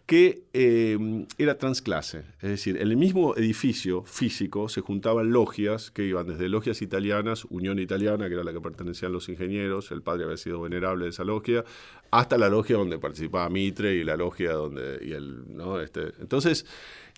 [0.07, 2.23] que eh, era transclase.
[2.41, 7.45] Es decir, en el mismo edificio físico se juntaban logias que iban desde logias italianas,
[7.47, 11.11] Unión Italiana, que era la que pertenecían los ingenieros, el padre había sido venerable de
[11.11, 11.65] esa logia,
[12.13, 15.01] hasta la logia donde participaba Mitre y la logia donde...
[15.05, 15.81] Y el, ¿no?
[15.81, 16.65] este, entonces...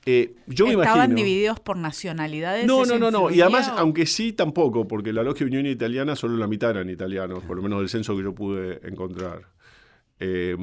[0.06, 2.66] Eh, yo ¿Estaban me imagino, divididos por nacionalidades?
[2.66, 3.30] No, no, no, no.
[3.30, 7.44] Y además, aunque sí, tampoco, porque la logia Unión Italiana solo la mitad eran italianos,
[7.44, 9.48] por lo menos del censo que yo pude encontrar.
[10.20, 10.56] Eh,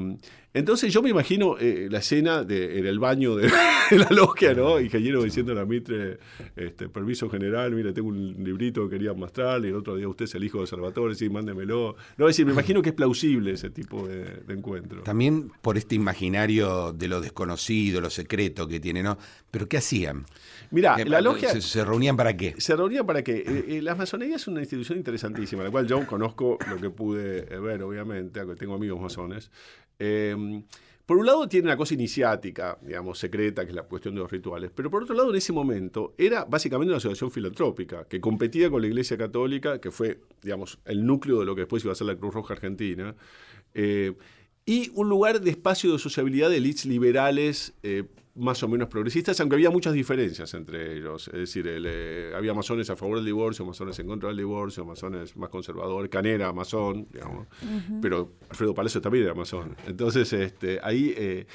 [0.56, 3.50] entonces yo me imagino eh, la escena de, en el baño de,
[3.92, 4.80] la logia, ¿no?
[4.80, 6.18] Ingeniero diciendo a la Mitre,
[6.56, 10.24] este, permiso general, mire, tengo un librito que quería mostrarle, y el otro día usted
[10.24, 11.98] es el hijo de Salvatore, sí, mándemelo.
[12.16, 15.04] No, es decir, me imagino que es plausible ese tipo de, encuentro.
[15.04, 19.18] También por este imaginario de lo desconocido, lo secreto que tiene, ¿no?
[19.52, 20.26] Pero ¿qué hacían?
[20.72, 21.50] Mira, la logia...
[21.60, 22.56] ¿Se, reunían para qué?
[22.60, 23.44] Se reunían para qué.
[23.68, 27.84] Eh, la masonería es una institución interesantísima, la cual yo conozco lo que pude ver,
[27.84, 29.52] obviamente, tengo amigos masones.
[30.00, 30.64] Em,
[31.06, 34.32] por un lado tiene una cosa iniciática, digamos, secreta, que es la cuestión de los
[34.32, 38.72] rituales, pero por otro lado en ese momento era básicamente una asociación filantrópica que competía
[38.72, 41.96] con la Iglesia Católica, que fue, digamos, el núcleo de lo que después iba a
[41.96, 43.16] ser la Cruz Roja Argentina,
[43.76, 44.14] eh,
[44.66, 48.04] y un lugar de espacio de sociabilidad de elites liberales eh,
[48.36, 51.28] más o menos progresistas, aunque había muchas diferencias entre ellos.
[51.30, 55.38] Es decir, eh, había masones a favor del divorcio, masones en contra del divorcio, masones
[55.38, 57.48] más conservadores, Canera, masón, digamos.
[58.02, 59.78] Pero Alfredo Palacio también era masón.
[59.88, 61.46] Entonces, este, ahí eh,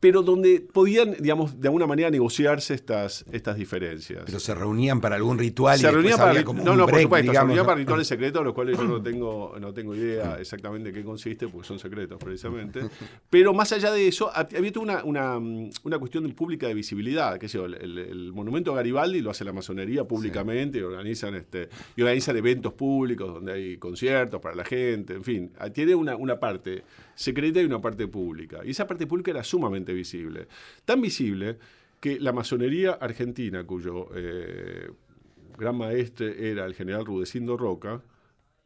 [0.00, 4.22] pero donde podían, digamos, de alguna manera negociarse estas, estas diferencias.
[4.24, 5.78] Pero se reunían para algún ritual.
[5.78, 8.84] Se reunían para, no, no, por supuesto, se reunían para rituales secretos, los cuales yo
[8.84, 12.80] no tengo, no tengo idea exactamente qué consiste, porque son secretos precisamente.
[13.28, 17.74] Pero más allá de eso, había una, una, una cuestión pública de visibilidad, que el,
[17.74, 22.72] el, monumento a Garibaldi lo hace la masonería públicamente, y organizan este, y organizan eventos
[22.72, 26.84] públicos donde hay conciertos para la gente, en fin, tiene una, una parte
[27.20, 28.62] secreta y una parte pública.
[28.64, 30.48] Y esa parte pública era sumamente visible.
[30.86, 31.58] Tan visible
[32.00, 34.90] que la masonería argentina, cuyo eh,
[35.58, 38.00] gran maestre era el general Rudecindo Roca,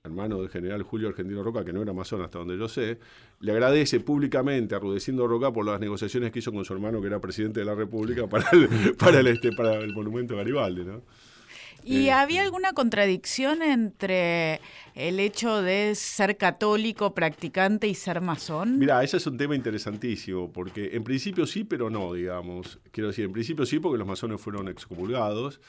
[0.04, 3.00] hermano del general Julio Argentino Roca, que no era masón hasta donde yo sé,
[3.40, 7.08] le agradece públicamente a Rudecindo Roca por las negociaciones que hizo con su hermano, que
[7.08, 10.84] era presidente de la República, para el, para el, este, para el monumento Garibaldi.
[10.84, 11.02] ¿no?
[11.82, 14.60] ¿Y Eh, había alguna contradicción entre
[14.94, 18.78] el hecho de ser católico, practicante y ser masón?
[18.78, 22.78] Mira, ese es un tema interesantísimo, porque en principio sí, pero no, digamos.
[22.90, 25.60] Quiero decir, en principio sí, porque los masones fueron excomulgados.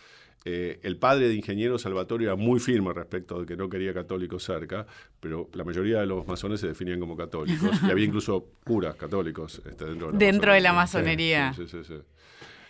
[0.48, 4.44] Eh, el padre de ingeniero Salvatore era muy firme respecto de que no quería católicos
[4.44, 4.86] cerca,
[5.20, 7.72] pero la mayoría de los masones se definían como católicos.
[7.82, 11.48] y había incluso curas católicos este, dentro de la Dentro de la masonería.
[11.48, 11.54] masonería.
[11.54, 12.02] Sí, sí, sí, sí.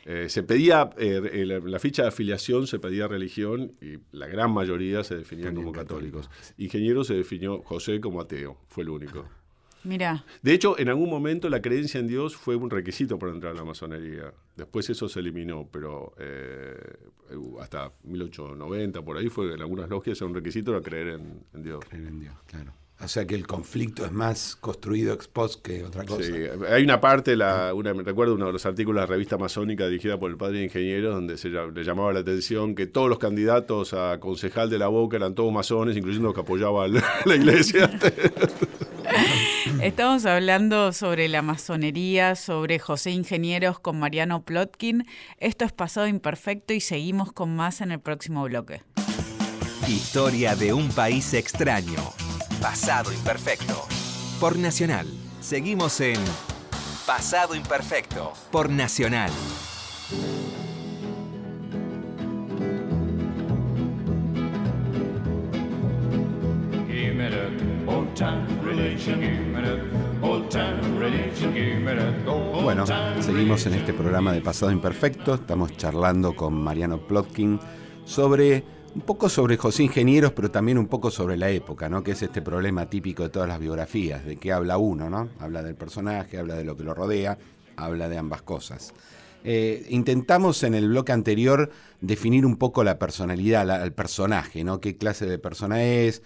[0.06, 4.52] Eh, se pedía, eh, la, la ficha de afiliación se pedía religión y la gran
[4.52, 6.20] mayoría se definían También como católico.
[6.20, 6.54] católicos.
[6.58, 9.26] Ingeniero se definió José como ateo, fue el único.
[9.84, 13.54] Mira, De hecho, en algún momento la creencia en Dios fue un requisito para entrar
[13.54, 14.34] a la masonería.
[14.56, 16.76] Después eso se eliminó, pero eh,
[17.60, 21.64] hasta 1890, por ahí, fue en algunas logias era un requisito era creer en, en
[21.64, 21.86] Dios.
[21.88, 22.74] Creer en Dios, claro.
[23.02, 26.24] O sea que el conflicto es más construido ex post que otra cosa.
[26.24, 26.34] Sí,
[26.70, 29.86] hay una parte, la, una, me recuerdo uno de los artículos de la revista masónica
[29.88, 33.20] dirigida por el padre de ingenieros, donde se, le llamaba la atención que todos los
[33.20, 36.94] candidatos a concejal de la Boca eran todos masones, incluyendo los que apoyaban
[37.26, 37.92] la iglesia.
[39.82, 45.06] estamos hablando sobre la masonería, sobre José Ingenieros con Mariano Plotkin.
[45.38, 48.84] Esto es Pasado Imperfecto y seguimos con más en el próximo bloque.
[49.86, 52.25] Historia de un país extraño.
[52.62, 53.86] Pasado imperfecto.
[54.40, 55.08] Por Nacional.
[55.42, 56.20] Seguimos en
[57.06, 58.34] Pasado imperfecto.
[58.52, 59.32] Por Nacional.
[66.88, 69.80] Give me that old time religion, give me that
[70.24, 72.86] old time religion, give me that old Bueno,
[73.22, 75.36] seguimos en este programa de Pasado Imperfecto.
[75.36, 77.60] Estamos charlando con Mariano Plotkin
[78.06, 78.64] sobre
[78.96, 82.02] un poco sobre José Ingenieros, pero también un poco sobre la época, ¿no?
[82.02, 85.30] Que es este problema típico de todas las biografías, de qué habla uno, ¿no?
[85.40, 87.38] Habla del personaje, habla de lo que lo rodea,
[87.76, 88.94] habla de ambas cosas.
[89.44, 94.80] Eh, intentamos en el bloque anterior definir un poco la personalidad, la- el personaje, ¿no?
[94.80, 96.24] Qué clase de persona es,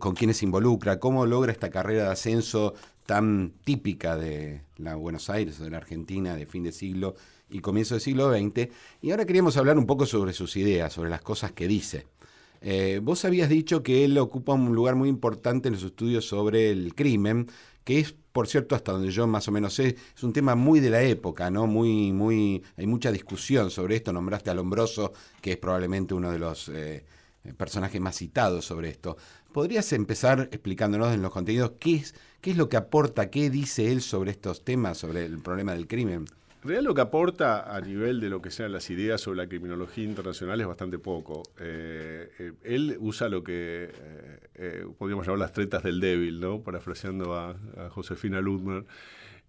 [0.00, 2.74] con quiénes se involucra, cómo logra esta carrera de ascenso
[3.06, 4.62] tan típica de
[4.96, 7.14] Buenos Aires o de la Argentina de fin de siglo
[7.50, 8.68] y comienzo del siglo XX.
[9.00, 12.06] Y ahora queríamos hablar un poco sobre sus ideas, sobre las cosas que dice.
[12.60, 16.70] Eh, vos habías dicho que él ocupa un lugar muy importante en los estudios sobre
[16.70, 17.48] el crimen,
[17.84, 20.80] que es, por cierto, hasta donde yo más o menos sé, es un tema muy
[20.80, 21.66] de la época, ¿no?
[21.66, 24.12] Muy, muy, hay mucha discusión sobre esto.
[24.12, 27.04] Nombraste a Lombroso, que es probablemente uno de los eh,
[27.56, 29.16] personajes más citados sobre esto.
[29.52, 33.90] ¿Podrías empezar explicándonos en los contenidos qué es, qué es lo que aporta, qué dice
[33.90, 36.26] él sobre estos temas, sobre el problema del crimen?
[36.62, 40.04] Realidad lo que aporta a nivel de lo que sean las ideas sobre la criminología
[40.04, 41.42] internacional es bastante poco.
[41.58, 46.60] Eh, eh, él usa lo que eh, eh, podríamos llamar las tretas del débil, ¿no?
[46.62, 48.84] parafraseando a, a Josefina Ludmer.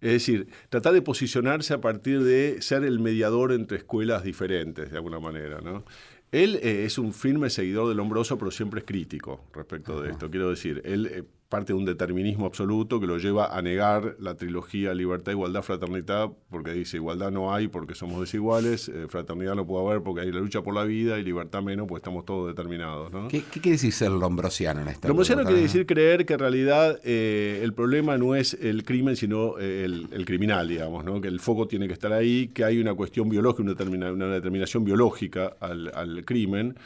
[0.00, 4.96] Es decir, tratar de posicionarse a partir de ser el mediador entre escuelas diferentes, de
[4.96, 5.60] alguna manera.
[5.60, 5.84] ¿no?
[6.32, 10.30] Él eh, es un firme seguidor del Lombroso, pero siempre es crítico respecto de esto.
[10.30, 14.36] Quiero decir, él eh, parte de un determinismo absoluto que lo lleva a negar la
[14.36, 19.66] trilogía libertad, igualdad, fraternidad, porque dice igualdad no hay porque somos desiguales, eh, fraternidad no
[19.66, 22.46] puede haber porque hay la lucha por la vida y libertad menos porque estamos todos
[22.46, 23.12] determinados.
[23.12, 23.26] ¿no?
[23.28, 27.00] ¿Qué, qué quiere decir ser lombrosiano en esta Lombrosiano quiere decir creer que en realidad
[27.04, 31.20] eh, el problema no es el crimen, sino eh, el, el criminal, digamos, ¿no?
[31.20, 34.28] que el foco tiene que estar ahí, que hay una cuestión biológica, una, determina- una
[34.28, 36.76] determinación biológica al, al crimen.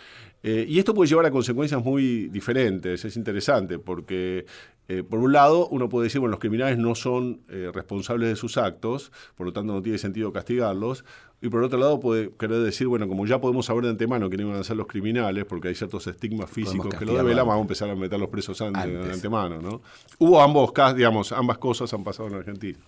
[0.47, 3.03] Eh, y esto puede llevar a consecuencias muy diferentes.
[3.07, 4.45] Es interesante porque,
[4.89, 8.37] eh, por un lado, uno puede decir, bueno, los criminales no son eh, responsables de
[8.37, 11.05] sus actos, por lo tanto no tiene sentido castigarlos.
[11.41, 14.47] Y por otro lado, puede querer decir, bueno, como ya podemos saber de antemano quiénes
[14.47, 17.47] van a ser los criminales, porque hay ciertos estigmas físicos que lo develan, antes.
[17.49, 19.15] vamos a empezar a meter los presos an- de Antes.
[19.15, 19.81] antemano, ¿no?
[20.19, 22.79] Hubo ambos casos, digamos, ambas cosas han pasado en Argentina.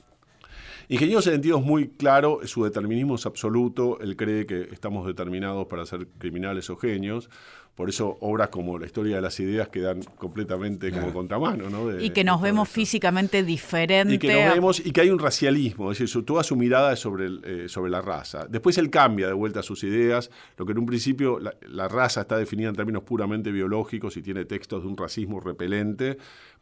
[0.88, 5.06] Ingeniero en ese sentido es muy claro, su determinismo es absoluto, él cree que estamos
[5.06, 7.28] determinados para ser criminales o genios,
[7.74, 11.88] por eso obras como La historia de las ideas quedan completamente como contramano, ¿no?
[11.88, 14.14] De- Y que nos vemos físicamente diferente.
[14.14, 16.56] Y que a- nos vemos y que hay un racialismo, es decir, su- toda su
[16.56, 18.46] mirada es sobre, el, eh, sobre la raza.
[18.48, 22.22] Después él cambia de vuelta sus ideas, lo que en un principio la, la raza
[22.22, 26.16] está definida en términos puramente biológicos y tiene textos de un racismo repelente,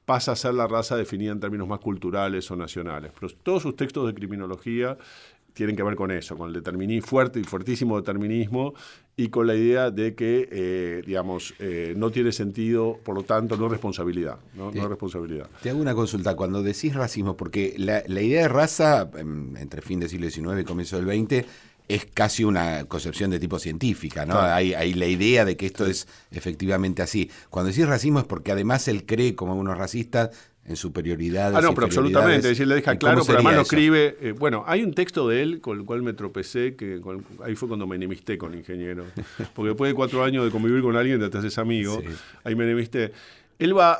[0.05, 3.13] pasa a ser la raza definida en términos más culturales o nacionales.
[3.19, 4.99] Pero todos sus textos de criminología
[5.55, 8.75] tienen que ver con eso, con el determinismo fuerte y fuertísimo determinismo
[9.17, 13.57] y con la idea de que, eh, digamos, eh, no tiene sentido, por lo tanto,
[13.57, 14.39] no es responsabilidad.
[14.55, 15.49] No, no es responsabilidad.
[15.63, 16.35] Te hago una consulta.
[16.35, 20.61] Cuando decís racismo, porque la, la idea de raza, em, entre fin del siglo XIX
[20.61, 21.47] y comienzo del XX,
[21.89, 24.33] es casi una concepción de tipo científica, ¿no?
[24.35, 24.55] Claro.
[24.55, 27.31] Hay, hay la idea de que esto es efectivamente así.
[27.51, 30.31] Cuando decís racismo es porque además él cree, como unos racistas,
[30.67, 31.55] en superioridad.
[31.55, 32.37] Ah, no, pero absolutamente.
[32.39, 34.17] Es decir, le deja claro, pero además lo escribe.
[34.19, 37.55] eh, bueno, hay un texto de él con el cual me tropecé, que con- ahí
[37.55, 39.05] fue cuando me enemisté con el ingeniero.
[39.55, 42.01] Porque después de cuatro años de convivir con alguien, te haces amigo.
[42.01, 42.09] Sí.
[42.45, 43.13] Ahí me enemisté.
[43.59, 43.99] Él va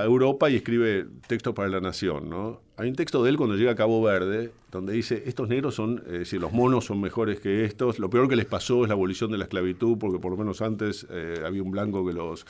[0.00, 2.60] a Europa y escribe textos para la Nación, ¿no?
[2.78, 6.02] Hay un texto de él cuando llega a Cabo Verde, donde dice, estos negros son,
[6.06, 8.94] es decir, los monos son mejores que estos, lo peor que les pasó es la
[8.94, 12.46] abolición de la esclavitud, porque por lo menos antes eh, había un blanco que los...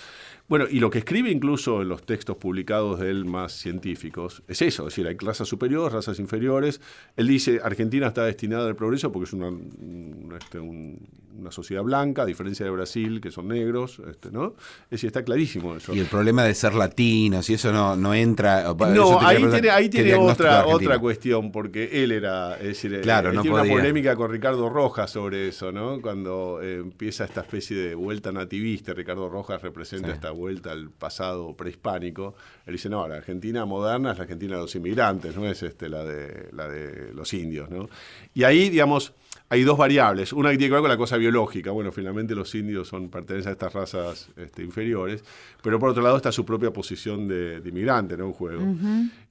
[0.48, 4.62] Bueno, y lo que escribe incluso en los textos publicados de él más científicos es
[4.62, 6.80] eso, es decir, hay razas superiores, razas inferiores.
[7.16, 11.00] Él dice, Argentina está destinada al progreso porque es una, un- este, un-
[11.36, 14.54] una sociedad blanca, a diferencia de Brasil, que son negros, este, ¿no?
[14.84, 15.94] Es decir, está clarísimo eso.
[15.94, 18.72] Y el problema de ser latinos y eso no, no entra.
[18.94, 23.30] No, ahí tiene, ahí ¿qué tiene otra, otra cuestión, porque él era, es decir, Claro,
[23.30, 23.72] él no tiene podía.
[23.72, 26.00] una polémica con Ricardo Rojas sobre eso, ¿no?
[26.00, 30.14] Cuando eh, empieza esta especie de vuelta nativista, Ricardo Rojas representa Sí.
[30.14, 32.34] esta vuelta al pasado prehispánico.
[32.66, 35.88] Él dice, no, la Argentina moderna es la Argentina de los inmigrantes, no es este,
[35.88, 37.88] la, de, la de los indios, ¿no?
[38.34, 39.12] Y ahí, digamos,
[39.52, 40.32] hay dos variables.
[40.32, 41.70] Una que tiene que ver con la cosa biológica.
[41.72, 45.22] Bueno, finalmente los indios son pertenecen a estas razas este, inferiores.
[45.62, 48.26] Pero por otro lado está su propia posición de, de inmigrante, ¿no?
[48.28, 48.62] Un juego.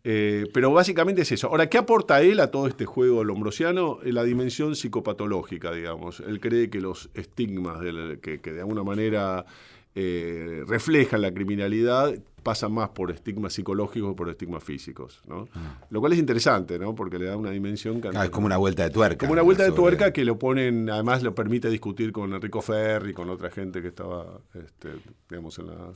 [0.03, 1.47] Eh, pero básicamente es eso.
[1.47, 3.97] Ahora, ¿qué aporta él a todo este juego lombrosiano?
[4.03, 6.19] Eh, La dimensión psicopatológica, digamos.
[6.19, 9.45] Él cree que los estigmas del- que, que de alguna manera
[9.95, 15.47] eh, reflejan la criminalidad pasan más por estigmas psicológicos que por estigmas físicos, ¿no?
[15.89, 16.95] Lo cual es interesante, ¿no?
[16.95, 19.17] Porque le da una dimensión que Ah, es como una vuelta de tuerca.
[19.25, 23.13] como una vuelta de tuerca que lo ponen, además lo permite discutir con Enrico Ferri,
[23.13, 24.89] con otra gente que estaba, este,
[25.29, 25.93] digamos, en la...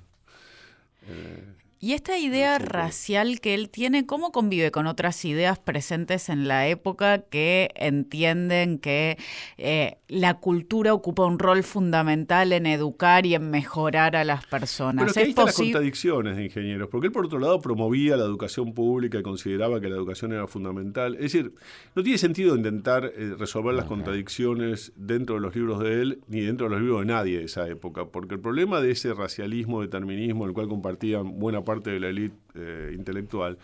[1.07, 1.43] eh,
[1.85, 6.67] Y esta idea racial que él tiene, ¿cómo convive con otras ideas presentes en la
[6.67, 9.19] época que entienden que
[9.59, 14.95] eh, la cultura ocupa un rol fundamental en educar y en mejorar a las personas?
[14.95, 17.61] Pero es que ahí ¿Es están las contradicciones de ingenieros, porque él por otro lado
[17.61, 21.13] promovía la educación pública y consideraba que la educación era fundamental.
[21.13, 21.53] Es decir,
[21.93, 26.41] no tiene sentido intentar eh, resolver las contradicciones dentro de los libros de él ni
[26.41, 29.81] dentro de los libros de nadie de esa época, porque el problema de ese racialismo,
[29.81, 33.57] determinismo, el cual compartían buena parte de la élite eh, intelectual,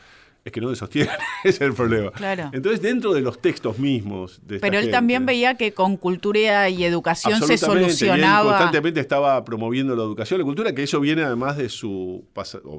[0.44, 1.12] es que no se sostiene,
[1.44, 2.10] ese es el problema.
[2.10, 2.50] Claro.
[2.52, 5.98] Entonces, dentro de los textos mismos de esta Pero él gente- también veía que con
[5.98, 8.50] cultura y educación se Absolutamente, y él solucionaba.
[8.50, 12.26] constantemente estaba promoviendo la educación, la cultura, que eso viene además de su,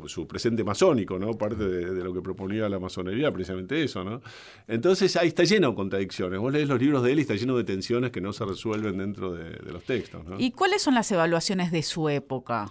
[0.07, 1.35] su presente masónico, ¿no?
[1.35, 4.23] Parte de, de lo que proponía la masonería, precisamente eso, ¿no?
[4.67, 6.41] Entonces ahí está lleno de contradicciones.
[6.41, 8.99] Vos lees los libros de él y está lleno de tensiones que no se resuelven
[8.99, 10.35] dentro de, de los textos, ¿no?
[10.41, 12.69] ¿Y cuáles son las evaluaciones de su época?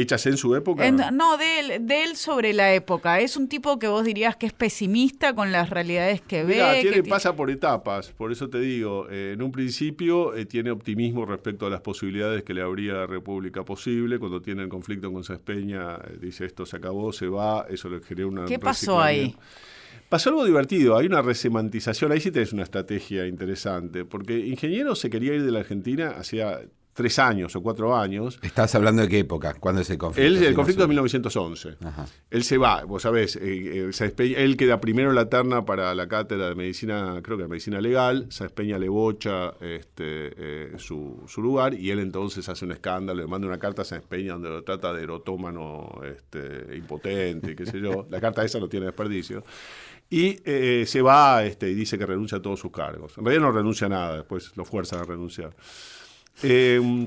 [0.00, 0.86] Hechas en su época.
[0.86, 3.20] En- no, de él, de él sobre la época.
[3.20, 6.80] ¿Es un tipo que vos dirías que es pesimista con las realidades que Mirá, ve?
[6.82, 10.70] tiene- que pasa por etapas, por eso te digo, eh, en un principio eh, tiene
[10.70, 15.12] optimismo respecto a las posibilidades que le habría la República posible, cuando tiene el conflicto
[15.12, 18.44] con Sespeña, eh, dice esto se acabó, se va, eso le genera una...
[18.46, 19.34] ¿Qué pasó ahí?
[20.08, 25.08] Pasó algo divertido, hay una resemantización, ahí sí tenés una estrategia interesante, porque Ingeniero se
[25.08, 26.60] quería ir de la Argentina hacía
[26.92, 29.54] tres años o cuatro años, ¿Estás hablando de qué época?
[29.54, 30.26] ¿Cuándo es el conflicto?
[30.26, 31.04] él, el conflicto de menos.
[31.04, 31.76] 1911.
[31.84, 32.06] Ajá.
[32.30, 36.08] Él se va, vos sabés, eh, eh, él queda primero en la terna para la
[36.08, 41.22] cátedra de medicina, creo que de medicina legal, se despeña le bocha este, eh, su,
[41.26, 44.34] su lugar y él entonces hace un escándalo, le manda una carta a San Espeña
[44.34, 48.06] donde lo trata de erotómano este, impotente, qué sé yo.
[48.10, 49.44] La carta esa no tiene desperdicio.
[50.08, 53.16] Y eh, se va este, y dice que renuncia a todos sus cargos.
[53.16, 55.54] En realidad no renuncia a nada, después lo fuerzan a renunciar.
[56.42, 57.06] Eh,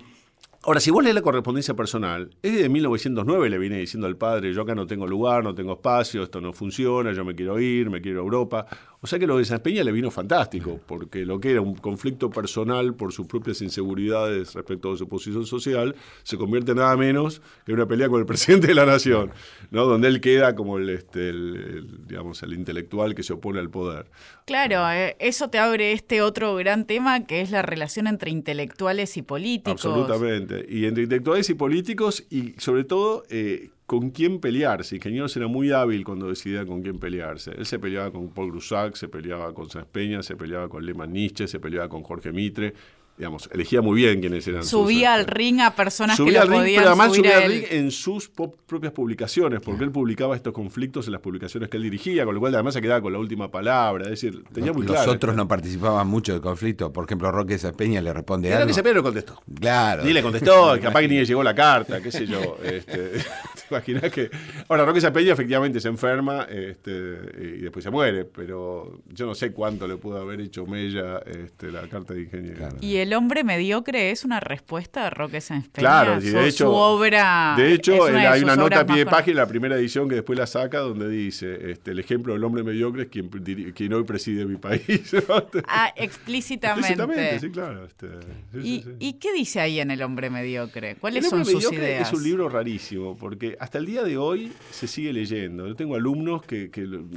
[0.66, 4.54] Ahora, si vos lees la correspondencia personal, es de 1909, le viene diciendo al padre,
[4.54, 7.90] yo acá no tengo lugar, no tengo espacio, esto no funciona, yo me quiero ir,
[7.90, 8.66] me quiero a Europa.
[9.04, 11.76] O sea que lo de San Peña le vino fantástico, porque lo que era un
[11.76, 16.96] conflicto personal por sus propias inseguridades respecto a su posición social, se convierte en nada
[16.96, 19.32] menos que una pelea con el presidente de la nación,
[19.72, 19.86] ¿no?
[19.86, 23.70] donde él queda como el, este, el- el, digamos, el intelectual que se opone al
[23.70, 24.06] poder.
[24.46, 29.18] Claro, eh, eso te abre este otro gran tema que es la relación entre intelectuales
[29.18, 29.86] y políticos.
[29.86, 30.66] Absolutamente.
[30.70, 34.96] Y entre intelectuales y políticos y sobre todo eh, con quién pelearse.
[34.96, 37.52] Ingenieros era muy hábil cuando decidía con quién pelearse.
[37.52, 41.12] Él se peleaba con Paul Grusac, se peleaba con Sáenz Peña, se peleaba con Lehmann
[41.12, 42.74] Nietzsche, se peleaba con Jorge Mitre.
[43.16, 46.48] Digamos, elegía muy bien quiénes eran sus, Subía al ring a personas Subía que al
[46.48, 49.92] lo ring, podían pero además subir subía al ring en sus propias publicaciones, porque él
[49.92, 53.02] publicaba estos conflictos en las publicaciones que él dirigía, con lo cual además se quedaba
[53.02, 54.06] con la última palabra.
[54.06, 55.12] Es decir, tenía muy Los claro.
[55.12, 56.92] otros no participaban mucho del conflicto.
[56.92, 58.68] Por ejemplo, Roque Peña le responde Creo algo.
[58.68, 59.42] que se Pedro contestó.
[59.60, 60.04] Claro.
[60.04, 62.58] Ni le contestó, capaz que ni le llegó la carta, qué sé yo.
[62.64, 63.12] Este,
[63.70, 64.30] imaginás que.
[64.68, 66.92] Ahora, Roque Zapeña efectivamente se enferma este,
[67.38, 71.72] y después se muere, pero yo no sé cuánto le pudo haber hecho Mella este,
[71.72, 72.58] la carta de ingeniero.
[72.58, 72.78] Claro.
[72.82, 75.88] ¿Y el hombre mediocre es una respuesta de Roque Sáenz Peña?
[75.88, 78.98] Claro, y de hecho, su obra de hecho una de hay una nota a pie
[78.98, 82.44] de página, la primera edición que después la saca, donde dice, este, el ejemplo del
[82.44, 84.84] hombre mediocre es quien, hoy preside mi país.
[85.68, 86.90] Ah, explícitamente.
[86.90, 87.86] Explícitamente, sí, claro.
[87.86, 88.08] este,
[88.52, 88.96] sí, ¿Y, sí, sí.
[89.00, 90.96] y qué dice ahí en El hombre mediocre?
[90.96, 92.08] ¿Cuáles El son hombre sus mediocre ideas?
[92.08, 95.68] Es un libro rarísimo, porque hasta el día de hoy se sigue leyendo.
[95.68, 96.70] Yo tengo alumnos que,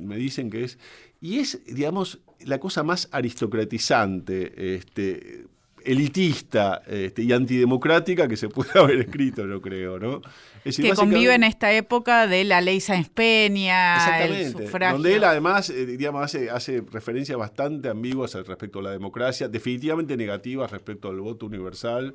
[0.02, 0.78] me dicen que es.
[1.20, 5.46] Y es, digamos, la cosa más aristocratizante, este,
[5.86, 10.20] elitista este, y antidemocrática que se puede haber escrito, yo creo, ¿no?
[10.58, 14.64] Es decir, que convive en esta época de la ley Sáenz Peña, el Exactamente.
[14.64, 14.94] sufragio.
[14.94, 19.48] Donde él además, eh, digamos, hace, hace referencias bastante ambiguas al respecto a la democracia,
[19.48, 22.14] definitivamente negativas respecto al voto universal,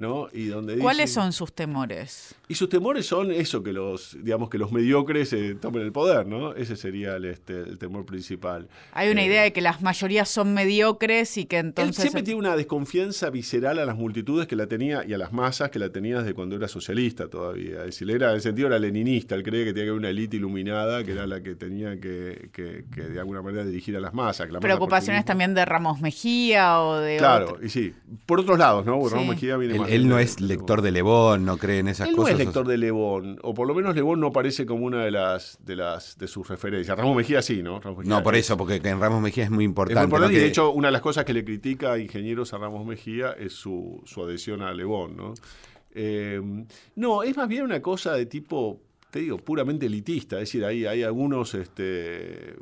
[0.00, 0.28] ¿no?
[0.32, 2.34] Y donde ¿Cuáles son sus temores?
[2.48, 6.26] Y sus temores son eso, que los, digamos, que los mediocres eh, tomen el poder,
[6.26, 6.54] ¿no?
[6.54, 8.68] Ese sería el, este, el temor principal.
[8.92, 11.96] Hay una Eh, idea de que las mayorías son mediocres y que Él entonces...
[12.02, 15.70] siempre tiene una desconfianza visceral a las multitudes que la tenía y a las masas
[15.70, 17.80] que la tenía desde cuando era socialista todavía.
[17.80, 20.08] Es decir, era, en el sentido era leninista, él creía que tenía que haber una
[20.10, 24.00] élite iluminada que era la que tenía que, que- que de alguna manera dirigir a
[24.00, 24.46] las masas.
[24.46, 27.18] que la Preocupaciones también de Ramos Mejía o de...
[27.18, 27.92] Claro, otro- y sí.
[28.26, 28.94] Por otros lados, ¿no?
[28.98, 29.14] Porque Sí.
[29.14, 32.08] Ramos Mejía viene Él, más él no es lector de Lebón, no cree en esas
[32.08, 32.32] Él no cosas.
[32.34, 35.58] es lector de Lebón, o por lo menos Lebón no aparece como una de las
[35.64, 36.96] de las de sus referencias.
[36.96, 37.80] Ramos Mejía sí, ¿no?
[37.80, 39.98] Ramos Mejía No, por es- eso, porque en Ramos Mejía es muy Es importante.
[40.00, 40.38] muy importante, ¿no?
[40.38, 43.32] y de hecho, una de las cosas que le critica a ingenieros a Ramos Mejía
[43.32, 45.34] es su, su adhesión a Lebón, ¿no?
[45.94, 46.40] Eh,
[46.96, 48.80] no, es más bien una cosa de tipo,
[49.10, 50.36] te digo, puramente elitista.
[50.36, 52.54] Es decir, hay, hay algunos, este,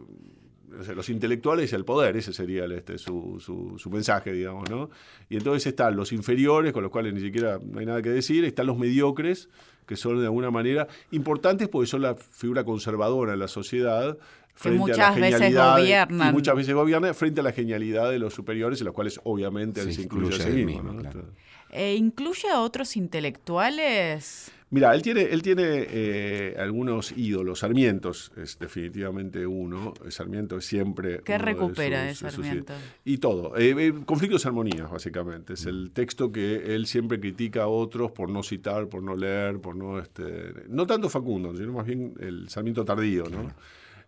[0.95, 4.91] los intelectuales y el poder, ese sería el, este, su, su- su mensaje, digamos, ¿no?
[5.29, 8.45] Y entonces están los inferiores, con los cuales ni siquiera no hay nada que decir,
[8.45, 9.49] están los mediocres,
[9.87, 14.19] que son de alguna manera importantes porque son la figura conservadora en la sociedad.
[14.55, 16.29] frente a la muchas veces genialidad de- gobiernan.
[16.29, 19.81] Y muchas veces gobierna frente a la genialidad de los superiores, en los cuales obviamente
[19.81, 20.83] él Se se incluye a incluye sí a él mismo.
[20.83, 21.01] mismo, ¿no?
[21.11, 21.27] claro.
[21.71, 24.51] Eh, ¿Incluye a otros intelectuales?
[24.71, 27.61] Mira, él tiene, él tiene eh, algunos ídolos.
[27.61, 29.95] Sarmientos es definitivamente uno.
[30.09, 31.21] Sarmiento es siempre.
[31.25, 32.75] ¿Qué uno recupera de sus- Sarmiento?
[33.05, 33.57] y todo.
[33.57, 35.55] Eh, eh, conflictos y armonías, básicamente.
[35.55, 39.59] Es el texto que él siempre critica a otros por no citar, por no leer,
[39.59, 39.99] por no.
[39.99, 43.51] Este, no tanto Facundo, sino más bien el Sarmiento tardío, ¿no?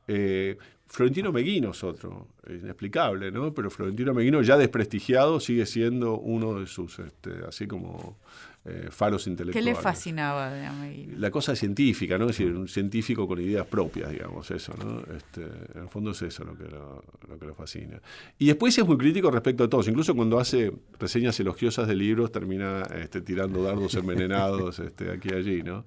[0.08, 0.58] Eh,
[0.88, 3.54] Florentino Meguino es otro, inexplicable, ¿no?
[3.54, 8.18] Pero Florentino Meguino, ya desprestigiado, sigue siendo uno de sus, este, así como
[8.64, 9.64] eh, faros ¿Qué intelectuales.
[9.76, 11.18] le fascinaba de Ameguino?
[11.18, 12.24] La cosa científica, ¿no?
[12.28, 15.00] Es decir, un científico con ideas propias, digamos, eso, ¿no?
[15.16, 18.00] Este, en el fondo es eso lo que lo, lo que lo fascina.
[18.38, 22.30] Y después es muy crítico respecto a todos, incluso cuando hace reseñas elogiosas de libros
[22.32, 25.86] termina este, tirando dardos envenenados este, aquí y allí, ¿no?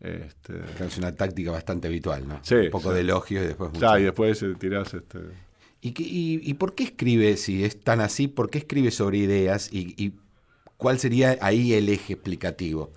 [0.00, 0.54] Este,
[0.84, 2.40] es una táctica bastante habitual, ¿no?
[2.42, 2.94] Sí, Un poco sí.
[2.96, 3.80] de elogios y después mucho.
[3.80, 4.94] claro, y después eh, tirás...
[4.94, 5.18] Este,
[5.80, 9.18] ¿Y, qué- y- y por qué escribe, si es tan así, por qué escribe sobre
[9.18, 10.12] ideas y, y
[10.82, 12.90] cuál sería ahí el eje explicativo?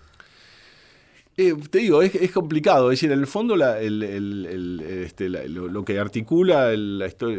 [1.38, 2.92] Eh, te digo, es, complicado.
[2.92, 7.38] Es decir, en el fondo este, lo, que articula la, historia,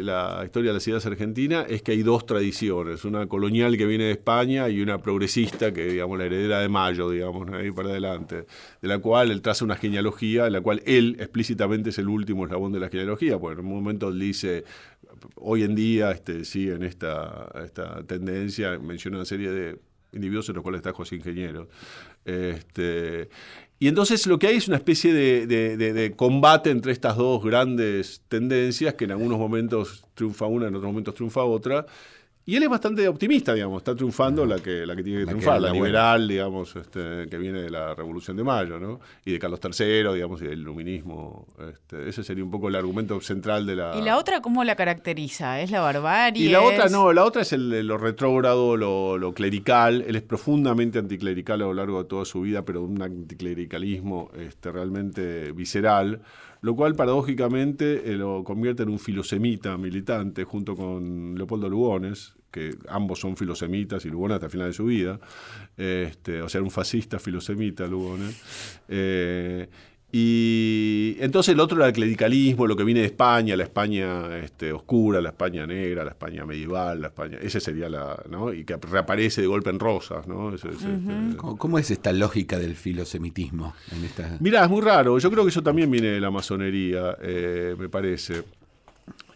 [0.53, 4.69] de las ideas argentinas es que hay dos tradiciones, una colonial que viene de España
[4.69, 8.45] y una progresista que, digamos, la heredera de Mayo, digamos, ahí para adelante,
[8.83, 12.45] de la cual él traza una genealogía, en la cual él explícitamente es el último
[12.45, 14.63] eslabón de la genealogía, porque en un momento él dice,
[15.37, 17.49] hoy en día este, siguen esta
[18.05, 21.67] tendencia, menciona una serie de individuos en los cuales está José Ingeniero.
[22.25, 23.29] Este,
[23.79, 27.43] y entonces lo que hay es una especie de- de- de combate entre estas dos
[27.43, 31.85] grandes tendencias, que en algunos momentos triunfa una, en otros momentos triunfa otra.
[32.49, 35.31] Y él es bastante optimista, digamos, está triunfando la que, la que tiene que La
[35.31, 35.85] triunfar, la, la buena.
[35.85, 39.01] liberal, digamos, este, que viene de la Revolución de Mayo, ¿no?
[39.25, 41.45] Y de Carlos III, digamos, y del iluminismo.
[41.69, 43.97] Este, ese sería un poco el argumento central de la...
[43.99, 45.59] ¿Y la otra cómo la caracteriza?
[45.59, 46.45] ¿Es la barbarie?
[46.45, 50.05] Y la otra ¿Es- no, la otra es el, lo retrógrado, lo, lo clerical.
[50.07, 54.71] Él es profundamente anticlerical a lo largo de toda su vida, pero un anticlericalismo este,
[54.71, 56.21] realmente visceral,
[56.61, 62.75] lo cual paradójicamente eh, lo convierte en un filosemita militante junto con Leopoldo Lugones, que
[62.89, 65.19] ambos son filosemitas y Lugones hasta el final de su vida.
[65.75, 68.35] Este, o sea, era un fascista filosemita Lugones.
[68.87, 69.67] Eh,
[70.09, 74.71] y entonces el otro era el clericalismo, lo que viene de España, la España este,
[74.71, 77.37] oscura, la España negra, la España medieval, la España.
[77.41, 78.23] Ese sería la.
[78.29, 78.53] ¿no?
[78.53, 80.55] Y que reaparece de golpe en rosas, ¿no?
[80.55, 83.75] Ese- ese- este- ¿Cómo, cómo es esta lógica del filosemitismo?
[83.91, 84.37] En esta...
[84.39, 85.19] Mirá, es muy raro.
[85.19, 88.43] Yo creo que eso también viene de la masonería, eh, me parece.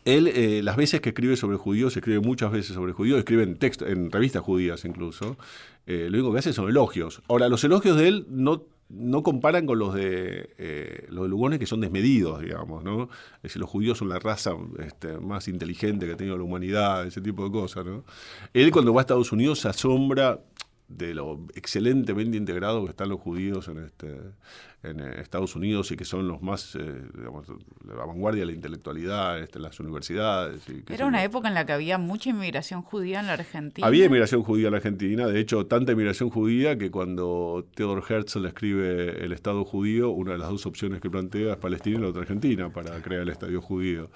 [0.05, 3.57] Él, eh, las veces que escribe sobre judíos, escribe muchas veces sobre judíos, escribe en,
[3.57, 5.37] texto, en revistas judías incluso,
[5.85, 7.21] eh, lo único que hace son elogios.
[7.27, 11.59] Ahora, los elogios de él no, no comparan con los de eh, los de Lugones
[11.59, 13.09] que son desmedidos, digamos, ¿no?
[13.37, 17.05] Es decir, los judíos son la raza este, más inteligente que ha tenido la humanidad,
[17.05, 18.03] ese tipo de cosas, ¿no?
[18.53, 20.39] Él cuando va a Estados Unidos se asombra
[20.87, 24.17] de lo excelentemente integrado que están los judíos en este
[24.83, 27.47] en eh, Estados Unidos y que son los más, eh, digamos,
[27.87, 30.61] la vanguardia de la intelectualidad, este, las universidades.
[30.69, 31.25] y sé Era una yo.
[31.25, 33.85] época en la que había mucha inmigración judía en la Argentina.
[33.85, 38.45] Había inmigración judía en la Argentina, de hecho, tanta inmigración judía que cuando Theodor Herzl
[38.45, 42.07] escribe el Estado judío, una de las dos opciones que plantea es Palestina y la
[42.07, 44.09] otra Argentina para crear el Estadio judío.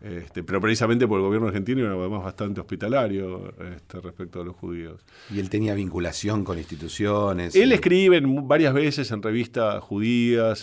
[0.00, 4.54] Este, pero precisamente porque el gobierno argentino era además bastante hospitalario este, respecto a los
[4.56, 5.00] judíos.
[5.30, 7.54] Y él tenía vinculación con instituciones.
[7.56, 10.11] Él y- escribe en varias veces en revistas judías,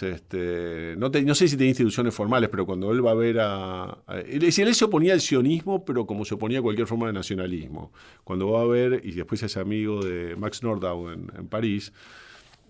[0.04, 3.40] este, no, te- no sé si tenía instituciones formales, pero cuando él va a ver
[3.40, 3.84] a...
[4.08, 6.88] a- él, es decir, él se oponía al sionismo, pero como se oponía a cualquier
[6.88, 7.92] forma de nacionalismo.
[8.24, 11.92] Cuando va a ver, y después es amigo de Max Nordau en, en París,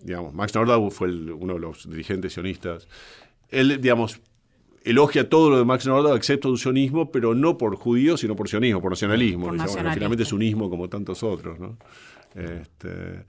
[0.02, 2.88] digamos, Max Nordau fue el- uno de los dirigentes sionistas,
[3.50, 4.20] él, digamos,
[4.84, 8.48] elogia todo lo de Max Nordau excepto el sionismo, pero no por judíos, sino por
[8.48, 9.46] sionismo, por nacionalismo.
[9.48, 9.64] Por bueno,
[9.94, 11.76] finalmente es un ismo como tantos otros, ¿no?
[12.34, 13.24] Este,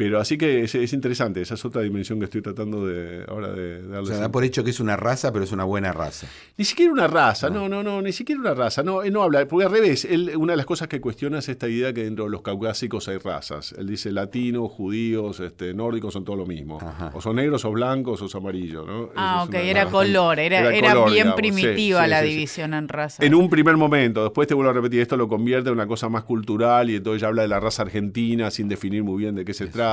[0.00, 3.52] pero así que es, es interesante, esa es otra dimensión que estoy tratando de ahora
[3.52, 4.06] de, de O darle.
[4.08, 6.26] sea, da por hecho que es una raza, pero es una buena raza.
[6.56, 8.82] Ni siquiera una raza, no, no, no, ni siquiera una raza.
[8.82, 11.50] No, él no habla, porque al revés, él, una de las cosas que cuestiona es
[11.50, 13.74] esta idea que dentro de los caucásicos hay razas.
[13.76, 16.78] Él dice latinos, judíos, este, nórdicos son todo lo mismo.
[16.80, 17.10] Ajá.
[17.14, 18.86] O son negros, o blancos, o son amarillos.
[18.86, 19.10] ¿no?
[19.16, 22.10] Ah, Esa es ok, una- era color, era, era era color, bien digamos, primitiva sí,
[22.10, 22.32] la sí, sí.
[22.32, 23.22] división en raza.
[23.22, 26.08] En un primer momento, después te vuelvo a repetir, esto lo convierte en una cosa
[26.08, 29.44] más cultural y entonces ya habla de la raza argentina sin definir muy bien de
[29.44, 29.89] qué se trata.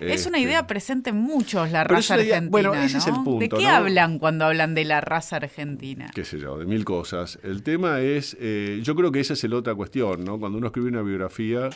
[0.00, 2.50] Es una Este, idea presente en muchos, la raza idea- argentina.
[2.50, 3.24] bueno, ese es el ¿no?
[3.24, 3.68] punto, ¿De qué ¿no?
[3.70, 6.08] hablan cuando hablan de la raza argentina?
[6.14, 7.38] qué sé yo, de mil cosas.
[7.42, 10.38] El tema es, eh, yo creo que esa es la otra cuestión, ¿no?
[10.38, 11.68] Cuando uno escribe una biografía,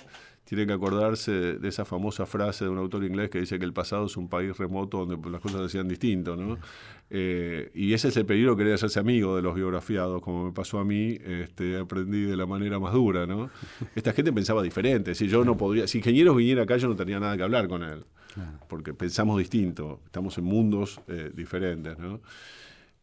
[0.55, 3.72] tiene que acordarse de esa famosa frase de un autor inglés que dice que el
[3.72, 6.59] pasado es un país remoto donde las cosas se hacían distinto, ¿no?
[7.09, 10.53] Eh, y ese es el peligro de querer hacerse amigo de los biografiados, como me
[10.53, 13.48] pasó a mí, este, aprendí de la manera más dura, ¿no?
[13.94, 17.18] Esta gente pensaba diferente, si yo no podría, si ingenieros viniera acá yo no tenía
[17.18, 18.05] nada que hablar con él,
[18.68, 22.20] porque pensamos distinto, estamos en mundos eh, diferentes, ¿no?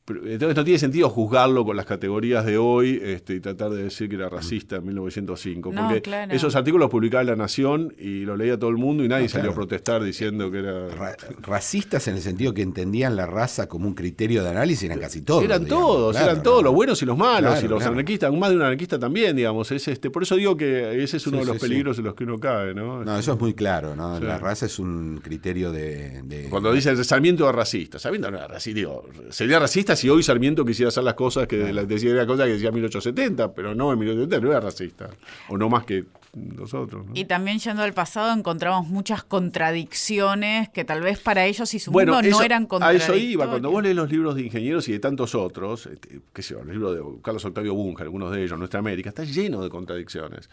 [0.09, 4.09] Entonces no tiene sentido juzgarlo con las categorías de hoy este, y tratar de decir
[4.09, 5.71] que era racista en 1905.
[5.71, 6.33] No, porque claro.
[6.33, 9.29] esos artículos los publicaba La Nación y lo leía todo el mundo y nadie No,
[9.29, 10.87] salió a protestar diciendo que era...
[10.89, 14.99] Ra- racistas en el sentido que entendían la raza como un criterio de análisis eran
[14.99, 15.43] casi todos.
[15.43, 16.63] eran digamos, todos, claro, eran todos, ¿no?
[16.65, 17.93] los buenos y los malos, Claro, y los claro.
[17.93, 19.71] anarquistas, más de un anarquista también, digamos.
[19.71, 21.67] Es este, por eso digo que ese es uno Sí, de los sí, sí.
[21.69, 23.03] peligros en los que uno cae, ¿no?
[23.03, 24.17] No, eso es muy claro, ¿no?
[24.19, 24.23] Sí.
[24.25, 26.21] La raza es un criterio de...
[26.23, 30.23] de- Cuando dice Sarmiento era racista, Sarmiento no era racista, digo, sería racista si hoy
[30.23, 33.91] Sarmiento quisiera hacer las cosas que decía la cosa que decía en 1870, pero no
[33.91, 35.09] en 1870 no era racista,
[35.49, 37.05] o no más que nosotros.
[37.05, 37.11] ¿no?
[37.15, 41.91] Y también yendo al pasado encontramos muchas contradicciones que tal vez para ellos y su
[41.91, 43.09] mundo no eran a contradictorias.
[43.17, 43.47] eso iba.
[43.47, 46.61] Cuando vos lees los libros de ingenieros y de tantos otros, este, qué sé yo,
[46.61, 50.49] el libro de Carlos Octavio Bunge, algunos de ellos, Nuestra América, está lleno de contradicciones.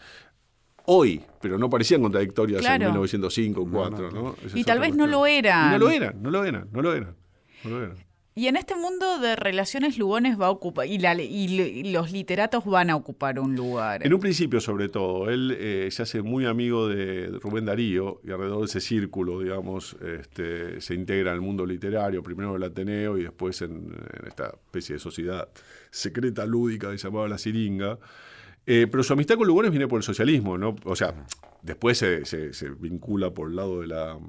[0.89, 2.85] Hoy, pero no parecían contradictorias Claro.
[2.85, 4.35] en 1905 o 4, ¿no?
[4.45, 5.89] Esa Y tal vez no lo no lo eran, no lo
[6.45, 7.15] eran, no lo eran.
[7.63, 8.06] No lo eran.
[8.37, 12.91] Y en este mundo de relaciones Lugones va a ocupar, y, la- los literatos van
[12.91, 14.05] a ocupar un lugar.
[14.05, 18.29] En un principio, sobre todo, él eh, se hace muy amigo de Rubén Darío y
[18.29, 23.17] alrededor de ese círculo, digamos, este, se integra al mundo literario, primero en el Ateneo
[23.17, 23.71] y después en,
[24.21, 25.49] en esta especie de sociedad
[25.89, 27.97] secreta lúdica que se llamaba La Siringa.
[28.67, 30.75] Eh, pero su amistad con Lugones viene por el socialismo, ¿no?
[30.83, 31.25] O sea,
[31.63, 32.21] después se
[32.79, 34.19] vincula por el lado de la,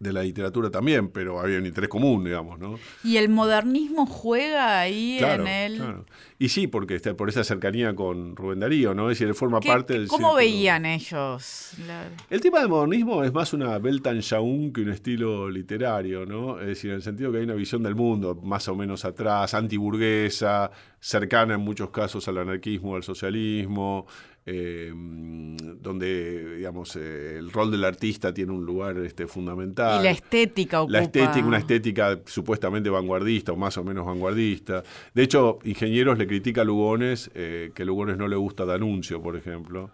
[0.00, 2.78] de la literatura también, pero había un interés común, digamos, ¿no?
[3.04, 5.76] Y el modernismo juega ahí en él.
[5.76, 6.04] claro.
[6.38, 9.10] Y sí, porque está por esa cercanía con Rubén Darío, ¿no?
[9.10, 10.36] Es decir, forma ¿Qué- parte del ¿Cómo círculo.
[10.36, 11.70] veían ellos?
[11.86, 16.60] La- El tema del modernismo es más una Weltanschauung que un estilo literario, ¿no?
[16.60, 19.54] Es decir, en el sentido que hay una visión del mundo más o menos atrás,
[19.54, 20.70] antiburguesa,
[21.00, 24.06] cercana en muchos casos al anarquismo, al socialismo,
[24.48, 30.00] eh, donde, digamos, eh, el rol del artista tiene un lugar este, fundamental.
[30.00, 30.92] y la estética ocupa.
[30.92, 34.84] La estética, una estética supuestamente vanguardista o más o menos vanguardista.
[35.12, 39.36] De hecho, ingenieros le critica a Lugones eh, que Lugones no le gusta Danuncio, por
[39.36, 39.90] ejemplo.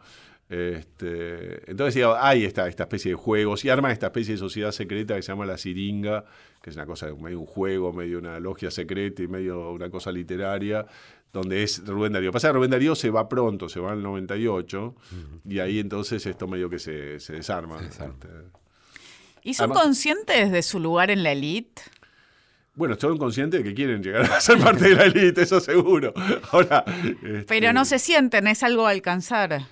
[0.53, 4.70] Este, entonces, digo, hay esta, esta especie de juegos y arma esta especie de sociedad
[4.72, 6.24] secreta que se llama la Siringa,
[6.62, 10.12] que es una cosa, medio un juego, medio una logia secreta y medio una cosa
[10.12, 10.84] literaria,
[11.32, 12.32] donde es Rubén Darío.
[12.32, 14.94] Pasa que Rubén Darío se va pronto, se va en el 98,
[15.48, 17.80] y ahí entonces esto medio que se, se desarma.
[17.80, 18.12] desarma.
[18.14, 18.28] Este,
[19.44, 21.82] ¿Y son Además- conscientes de su lugar en la elite?
[22.74, 26.12] Bueno, son conscientes de que quieren llegar a ser parte de la élite, eso seguro.
[26.53, 29.62] Ahora, este, Pero no se sienten, es algo a alcanzar.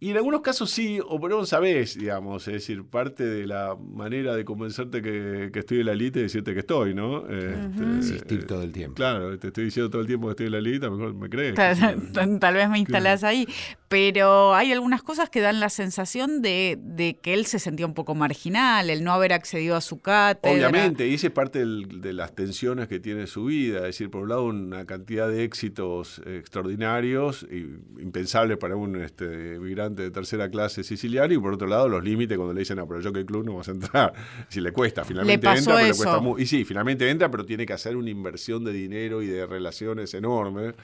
[0.00, 3.74] Y en algunos casos sí, o pero no sabés, digamos, es decir, parte de la
[3.76, 7.26] manera de convencerte que, que estoy en la elite es decirte que estoy, ¿no?
[7.28, 8.94] Este, Insistir todo el tiempo.
[8.94, 11.14] Claro, te estoy diciendo todo el tiempo que estoy en la elite, a lo mejor
[11.14, 11.54] me crees.
[11.56, 13.48] Tal, tal vez me instalás ahí.
[13.88, 17.94] Pero hay algunas cosas que dan la sensación de, de que él se sentía un
[17.94, 20.54] poco marginal, el no haber accedido a su cátedra.
[20.54, 23.78] Obviamente, y esa es parte del- de las tensiones que tiene su vida.
[23.78, 27.60] Es decir, por un lado, una cantidad de éxitos extraordinarios, y
[28.02, 32.36] impensables para un este, migrante de tercera clase siciliano, y por otro lado, los límites
[32.36, 34.12] cuando le dicen, no, pero yo que club no vas a entrar.
[34.48, 36.40] Si le cuesta, finalmente entra, pero le cuesta mucho.
[36.42, 40.14] Y sí, finalmente entra, pero tiene que hacer una inversión de dinero y de relaciones
[40.14, 40.74] enorme.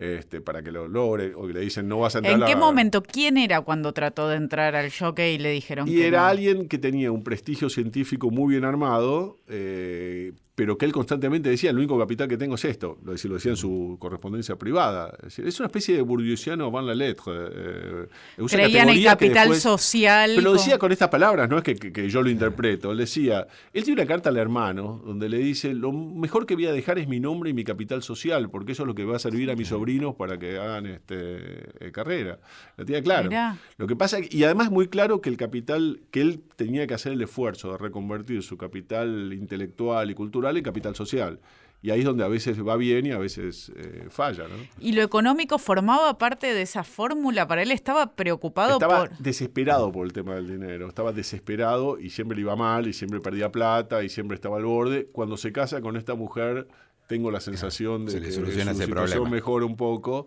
[0.00, 2.36] Este, para que lo logre, o que le dicen no vas a entrar.
[2.36, 3.02] ¿En a qué la- momento?
[3.02, 6.26] ¿Quién era cuando trató de entrar al jockey y le dijeron Y que era no?
[6.28, 11.70] alguien que tenía un prestigio científico muy bien armado, eh, pero que él constantemente decía,
[11.70, 15.14] el único capital que tengo es esto, lo decía, lo decía en su correspondencia privada.
[15.18, 17.32] Es, decir, es una especie de bourdieusiano van la lettre.
[17.32, 20.32] eh, usa Creía en el capital después- social.
[20.34, 22.90] Pero lo decía con estas palabras, no es que, que- que yo lo interpreto.
[22.90, 26.66] Él decía, él tiene una carta al hermano donde le dice, lo mejor que voy
[26.66, 29.14] a dejar es mi nombre y mi capital social, porque eso es lo que va
[29.14, 32.40] a servir a mis sobrinos para que hagan este, eh, carrera.
[32.76, 33.28] La tenía claro.
[33.28, 33.56] Mirá.
[33.76, 37.12] Lo que pasa, y además muy claro que el capital, que él tenía que hacer
[37.12, 41.40] el esfuerzo de reconvertir su capital intelectual y cultural en capital social.
[41.80, 44.56] Y ahí es donde a veces va bien y a veces eh, falla, ¿no?
[44.80, 47.70] ¿Y lo económico formaba parte de esa fórmula para él?
[47.70, 49.18] ¿Estaba preocupado Estaba por...?
[49.18, 53.20] desesperado por el tema del dinero, estaba desesperado y siempre le iba mal y siempre
[53.20, 55.06] perdía plata y siempre estaba al borde.
[55.12, 56.66] Cuando se casa con esta mujer,
[57.06, 59.36] tengo la sensación de se le que soluciona su ese situación problema.
[59.36, 60.26] mejora un poco,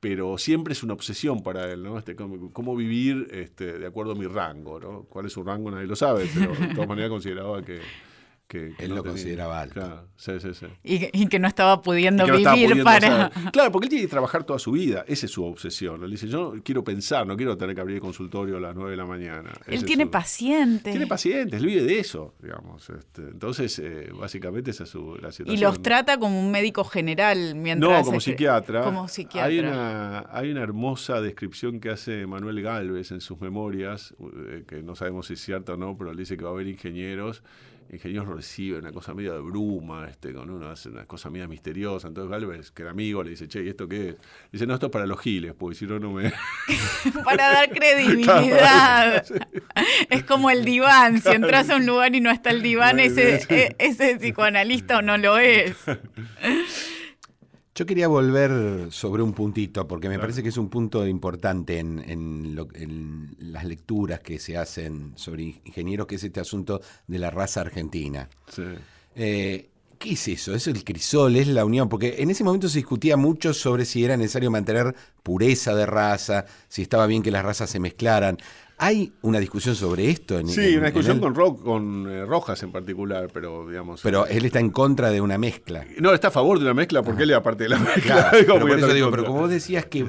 [0.00, 1.96] pero siempre es una obsesión para él, ¿no?
[1.96, 5.04] Este, cómo, cómo vivir este, de acuerdo a mi rango, ¿no?
[5.04, 5.70] ¿Cuál es su rango?
[5.70, 7.78] Nadie lo sabe, pero de todas maneras consideraba que...
[8.48, 9.74] que- que Él no lo tenía- consideraba alto.
[9.74, 10.66] Claro, sí, sí, sí.
[10.82, 13.26] Y, que- y que no estaba pudiendo Y estaba vivir pudiendo para...
[13.26, 13.52] hacer.
[13.52, 15.04] Claro, porque él tiene que trabajar toda su vida.
[15.06, 16.02] Esa es su obsesión.
[16.02, 18.92] Él dice, yo quiero pensar, no quiero tener que abrir el consultorio a las 9
[18.92, 19.52] de la mañana.
[19.66, 20.90] Ese Él tiene su- pacientes.
[20.92, 22.88] Tiene pacientes, él vive de eso, digamos.
[22.88, 25.60] este, entonces, eh, básicamente esa es su, la Y situación.
[25.70, 27.98] los trata como un médico general mientras...
[28.00, 28.82] No, como este, psiquiatra.
[28.82, 29.44] Como psiquiatra.
[29.46, 34.14] Hay una, hay una hermosa descripción que hace Manuel Galvez en sus memorias,
[34.48, 36.52] eh, que no sabemos si es cierta o no, pero él dice que va a
[36.54, 37.42] haber ingenieros.
[37.90, 41.48] Ingenieros lo reciben, una cosa medio de bruma, este, con uno hace una cosa media
[41.48, 42.08] misteriosa.
[42.08, 44.16] Entonces Galvez, que era amigo, le dice, che, ¿y esto qué es?
[44.52, 46.32] Dice, no, esto es para los giles, porque si no, no me.
[47.24, 47.70] Para dar
[48.28, 49.24] credibilidad.
[50.10, 51.20] Es como el diván.
[51.20, 55.02] Si entras a un lugar y no está el diván, ese, e- ese psicoanalista o
[55.02, 55.76] no lo es.
[57.78, 62.00] Yo quería volver sobre un puntito, porque me parece que es un punto importante en,
[62.10, 67.18] en lo- en las lecturas que se hacen sobre ingenieros, que es este asunto de
[67.20, 68.28] la raza argentina.
[68.50, 68.64] Sí.
[69.14, 70.56] Eh, ¿Qué es eso?
[70.56, 71.36] ¿Es el crisol?
[71.36, 71.88] ¿Es la unión?
[71.88, 76.46] Porque en ese momento se discutía mucho sobre si era necesario mantener pureza de raza,
[76.68, 78.38] si estaba bien que las razas se mezclaran.
[78.80, 80.38] ¿Hay una discusión sobre esto?
[80.38, 84.00] En, Sí, en- una discusión con, Ro- con eh, Rojas en particular, pero digamos.
[84.02, 85.84] Pero eh, él está en contra de una mezcla.
[85.98, 88.30] No, está a favor de una mezcla porque él es parte de la mezcla.
[88.30, 90.04] Claro, ¿Cómo pero por eso digo, como vos decías que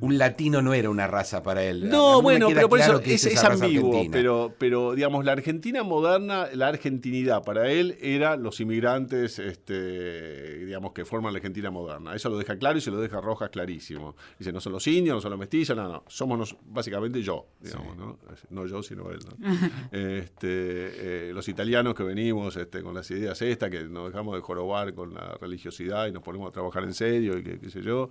[0.00, 1.88] un latino no era una raza para él.
[1.88, 6.46] No, bueno, pero por claro eso es, es ambiguo, pero, pero digamos, la Argentina moderna,
[6.54, 12.14] la argentinidad para él era los inmigrantes, este, digamos, que forman la Argentina moderna.
[12.14, 14.16] Eso lo deja claro y se lo deja Rojas clarísimo.
[14.38, 17.46] Dice, no son los indios, no son los mestizos, no, no, somos nos- básicamente yo,
[17.60, 18.13] digamos, ¿no?
[18.50, 19.48] No yo, sino él, ¿no?
[19.92, 24.40] este, eh, los italianos que venimos este, con las ideas estas, que nos dejamos de
[24.40, 27.82] jorobar con la religiosidad y nos ponemos a trabajar en serio y que, qué sé
[27.82, 28.08] yo.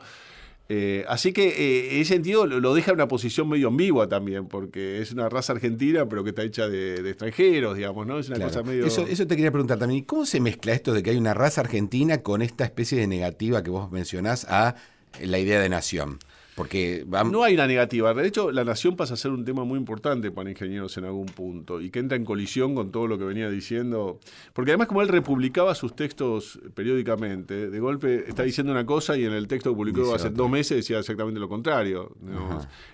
[0.70, 4.08] Eh, así que eh, en ese sentido lo, lo deja en una posición medio ambigua
[4.08, 8.18] también, porque es una raza argentina, pero que está hecha de, de extranjeros, digamos, ¿no?
[8.18, 8.50] Es una Claro.
[8.52, 8.86] cosa medio.
[8.86, 10.06] Eso, eso te quería preguntar también.
[10.06, 13.62] ¿Cómo se mezcla esto de que hay una raza argentina con esta especie de negativa
[13.62, 14.76] que vos mencionás a
[15.22, 16.18] la idea de nación?
[16.56, 18.14] Porque va, No hay una negativa.
[18.14, 21.26] De hecho, la nación pasa a ser un tema muy importante para ingenieros en algún
[21.26, 24.20] punto y que entra en colisión con todo lo que venía diciendo.
[24.54, 29.26] Porque además, como él republicaba sus textos periódicamente, de golpe está diciendo una cosa y
[29.26, 30.38] en el texto que publicó Dice hace otra.
[30.38, 32.16] dos meses decía exactamente lo contrario.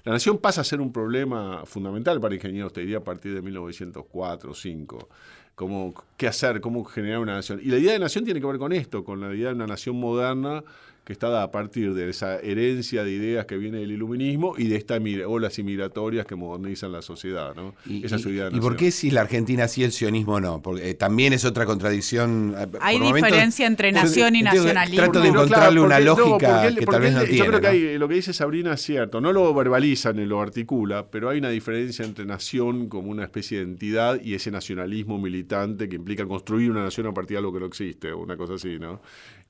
[0.03, 3.41] La nación pasa a ser un problema fundamental para ingenieros, te diría a partir de
[3.41, 5.09] 1904 o 5.
[5.55, 6.61] Cómo, ¿Qué hacer?
[6.61, 7.59] ¿Cómo generar una nación?
[7.61, 9.67] Y la idea de nación tiene que ver con esto, con la idea de una
[9.67, 10.63] nación moderna
[11.09, 14.67] que está dada a partir de esa herencia de ideas que viene del iluminismo y
[14.67, 17.55] de estas olas inmigratorias que modernizan la sociedad.
[17.55, 17.73] ¿no?
[17.87, 20.61] y, Esa es su y- ¿y por qué si la Argentina sí, el sionismo no?
[20.61, 22.53] Porque eh, también es otra contradicción.
[22.55, 24.97] eh, por Hay momentos- diferencia entre nación y Entiendo nacionalismo.
[25.03, 27.29] Trato de No, claro, encontrarle una porque- lógica él- que tal vez él- no Yo
[27.31, 27.47] tiene.
[27.47, 29.19] creo que hay- lo que dice Sabrina es cierto.
[29.19, 33.57] No lo verbaliza ni lo articula, pero hay una diferencia entre nación como una especie
[33.57, 37.51] de entidad y ese nacionalismo militante que implica construir una nación a partir de algo
[37.51, 39.01] que no existe, una cosa así, ¿no?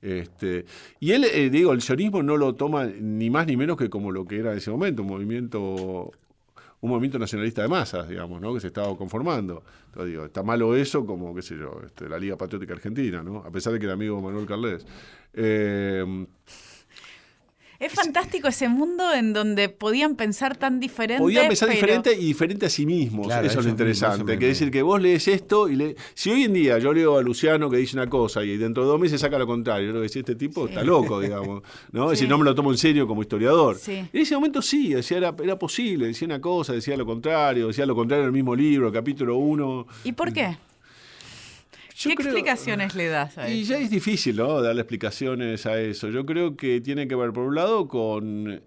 [0.02, 0.64] Este,
[0.98, 4.10] y él, eh, digo, el sionismo no lo toma ni más ni menos que como
[4.12, 6.10] lo que era en ese momento, un movimiento
[6.82, 8.54] un movimiento nacionalista de masas, digamos, ¿no?
[8.54, 9.62] que se estaba conformando.
[9.86, 13.38] Entonces digo, está malo eso como, qué sé yo, este, la Liga Patriótica Argentina, ¿no?
[13.38, 14.86] a pesar de que era amigo Manuel Carles.
[15.34, 16.26] Eh,
[17.80, 21.22] Es fantástico ese mundo en donde podían pensar tan diferente.
[21.22, 23.26] Podían pensar pero- diferente y diferente a sí mismos.
[23.26, 24.22] Claro, eso es lo interesante.
[24.24, 25.96] me- Que decir que vos lees esto y le...
[26.12, 28.88] si hoy en día yo leo a Luciano que dice una cosa y dentro de
[28.90, 31.62] dos meses saca lo contrario, yo creo que este tipo está loco, digamos.
[31.92, 32.04] ¿no?
[32.04, 32.30] Es decir, Sí.
[32.30, 33.78] no me lo tomo en serio como historiador.
[33.78, 33.92] Sí.
[33.94, 37.86] En ese momento sí, decía, era, era posible, decía una cosa, decía lo contrario, decía
[37.86, 39.86] lo contrario en el mismo libro, capítulo 1.
[40.04, 40.58] ¿Y por qué?
[42.02, 43.72] ¿Qué explicaciones le das a Y eso?
[43.72, 44.60] ya es difícil, ¿no?
[44.62, 46.08] Darle explicaciones a eso.
[46.08, 48.62] Yo creo que tiene que ver, por un lado, con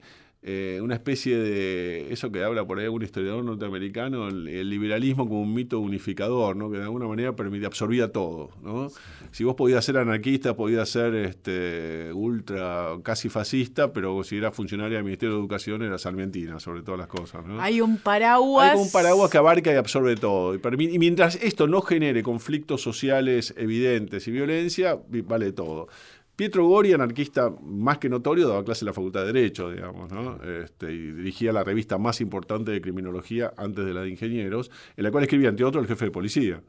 [0.46, 2.12] eh, una especie de.
[2.12, 6.56] Eso que habla por ahí algún historiador norteamericano, el, el liberalismo como un mito unificador,
[6.58, 6.70] ¿no?
[6.70, 8.90] Que de alguna manera permite, absorbía todo, ¿no?
[9.32, 14.98] Si vos podías ser anarquista, podías ser este, ultra, casi fascista, pero si eras funcionaria
[14.98, 17.62] del Ministerio de Educación, eras sarmientina, sobre todas las cosas, ¿no?
[17.62, 18.74] Hay un paraguas.
[18.74, 20.56] Hay un paraguas que abarca y absorbe todo.
[20.56, 20.60] Y,
[20.94, 25.88] y mientras esto no genere conflictos sociales evidentes y violencia, vi- vale todo.
[26.36, 30.40] Pietro Gori, anarquista más que notorio, daba clase en la Facultad de Derecho, digamos, ¿no?
[30.44, 35.04] Este, y dirigía la revista más importante de criminología antes de la de ingenieros, en
[35.04, 36.62] la cual escribía, entre otros, el jefe de policía.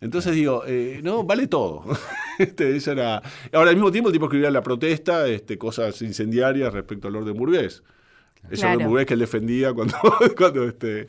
[0.00, 1.84] Entonces digo, eh, no, vale todo.
[2.38, 3.20] Este, eso era...
[3.52, 7.36] Ahora, al mismo tiempo, el tipo escribía la protesta este, cosas incendiarias respecto al orden
[7.36, 7.82] burgués.
[8.48, 8.76] Ese Claro.
[8.76, 9.96] orden burgués que él defendía cuando...
[10.36, 11.08] cuando este,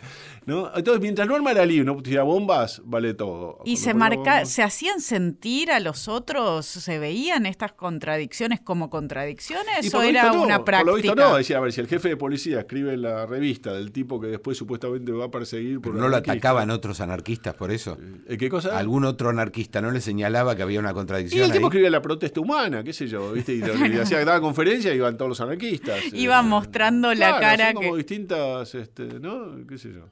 [0.49, 0.69] ¿no?
[0.75, 3.59] Entonces, mientras no armara lío, no tiraba bombas, vale todo.
[3.63, 8.59] Y Cuando se marca, bombas- se hacían sentir a los otros, se veían estas contradicciones
[8.59, 11.29] como contradicciones Y o era visto no, una Por lo visto práctica.
[11.29, 14.19] no, decía, a ver, si el jefe de policía escribe en la revista del tipo
[14.19, 17.97] que después supuestamente va a perseguir por Pero no lo atacaban otros anarquistas por eso.
[18.27, 18.77] ¿eh, ¿Qué cosa?
[18.77, 21.45] ¿Algún otro anarquista no le señalaba que había una Y contradicción?
[21.45, 21.69] el tipo ahí?
[21.69, 23.53] escribía la protesta humana, qué sé yo, ¿viste?
[23.53, 23.61] Y, y
[23.99, 25.99] hacía daba conferencia y iban todos los anarquistas.
[26.13, 29.65] Iba Eh, mostrando la claro, cara son como que- distintas, este, ¿no?
[29.67, 30.05] ¿Qué sé yo?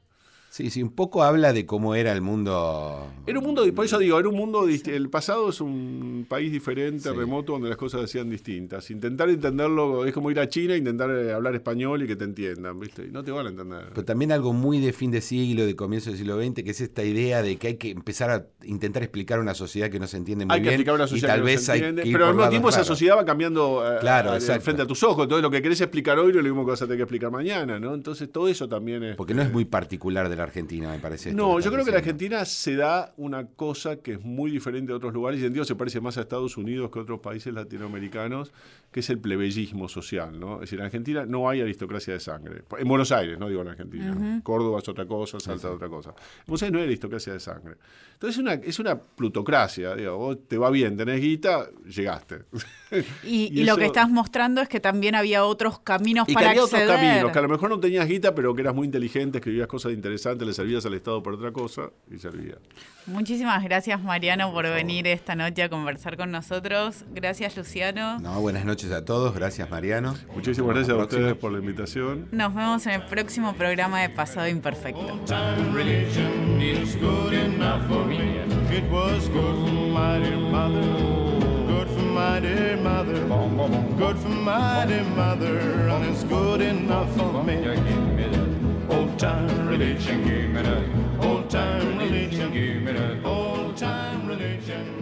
[0.49, 3.07] Sí, sí, un poco habla de cómo era el mundo.
[3.27, 7.09] Era un mundo, por eso digo, era un mundo, el pasado es un país diferente,
[7.09, 7.15] Sí.
[7.15, 8.89] remoto, donde las cosas se hacían distintas.
[8.89, 12.23] Intentar entenderlo es como ir a China e intentar eh, hablar español y que te
[12.23, 13.05] entiendan, ¿viste?
[13.05, 13.89] Y no te van a entender.
[13.89, 16.81] Pero también algo muy de fin de siglo, de comienzo del siglo XX, que es
[16.81, 20.17] esta idea de que hay que empezar a intentar explicar una sociedad que no se
[20.17, 20.73] entiende muy hay que bien.
[20.73, 22.69] explicar una y sociedad tal que no se hay entiende, que pero al mismo tiempo
[22.69, 24.63] esa sociedad va cambiando eh, Claro, a- a- exacto.
[24.63, 25.23] frente a tus ojos.
[25.25, 27.03] Entonces lo que querés explicar hoy no es lo mismo que vas a tener que
[27.03, 27.93] explicar mañana, ¿no?
[27.93, 29.15] Entonces todo eso también es...
[29.17, 31.33] Porque no es muy particular de la Argentina, me parece.
[31.33, 31.97] No, yo creo que la diciendo.
[31.97, 35.67] Argentina se da una cosa que es muy diferente de otros lugares y en Dios
[35.67, 38.51] se parece más a Estados Unidos que a otros países latinoamericanos,
[38.91, 40.55] que es el plebeyismo social, ¿no?
[40.55, 42.63] Es decir, en Argentina no hay aristocracia de sangre.
[42.77, 44.41] En Buenos Aires, no digo en Argentina.
[44.43, 46.09] Córdoba es otra cosa, Salta es otra cosa.
[46.11, 47.75] En Buenos Aires no hay aristocracia de sangre.
[48.13, 52.45] Entonces es una, es una plutocracia, digo, vos te va bien, tenés guita, llegaste.
[53.23, 56.33] Y, Y y lo que estás mostrando es que también había otros caminos Y que
[56.33, 56.95] para había otros acceder.
[56.95, 59.91] caminos, que a lo mejor no tenías guita, pero que eras muy inteligente, escribías cosas
[59.93, 62.55] interesantes, le servías al Estado por otra cosa y servía.
[63.05, 67.05] Muchísimas gracias Mariano por venir esta noche a conversar con nosotros.
[67.11, 68.19] Gracias Luciano.
[68.19, 70.15] No, buenas noches a todos, gracias Mariano.
[70.33, 72.27] Muchísimas gracias a ustedes por la invitación.
[72.31, 75.19] Nos vemos en el próximo programa de Pasado Imperfecto.
[82.17, 83.19] my dear mother,
[83.95, 88.16] good for my dear mother, and it's good enough for me.
[89.17, 91.25] Old time religion, give me that.
[91.25, 93.25] Old time religion, give me that.
[93.25, 94.96] Old time religion.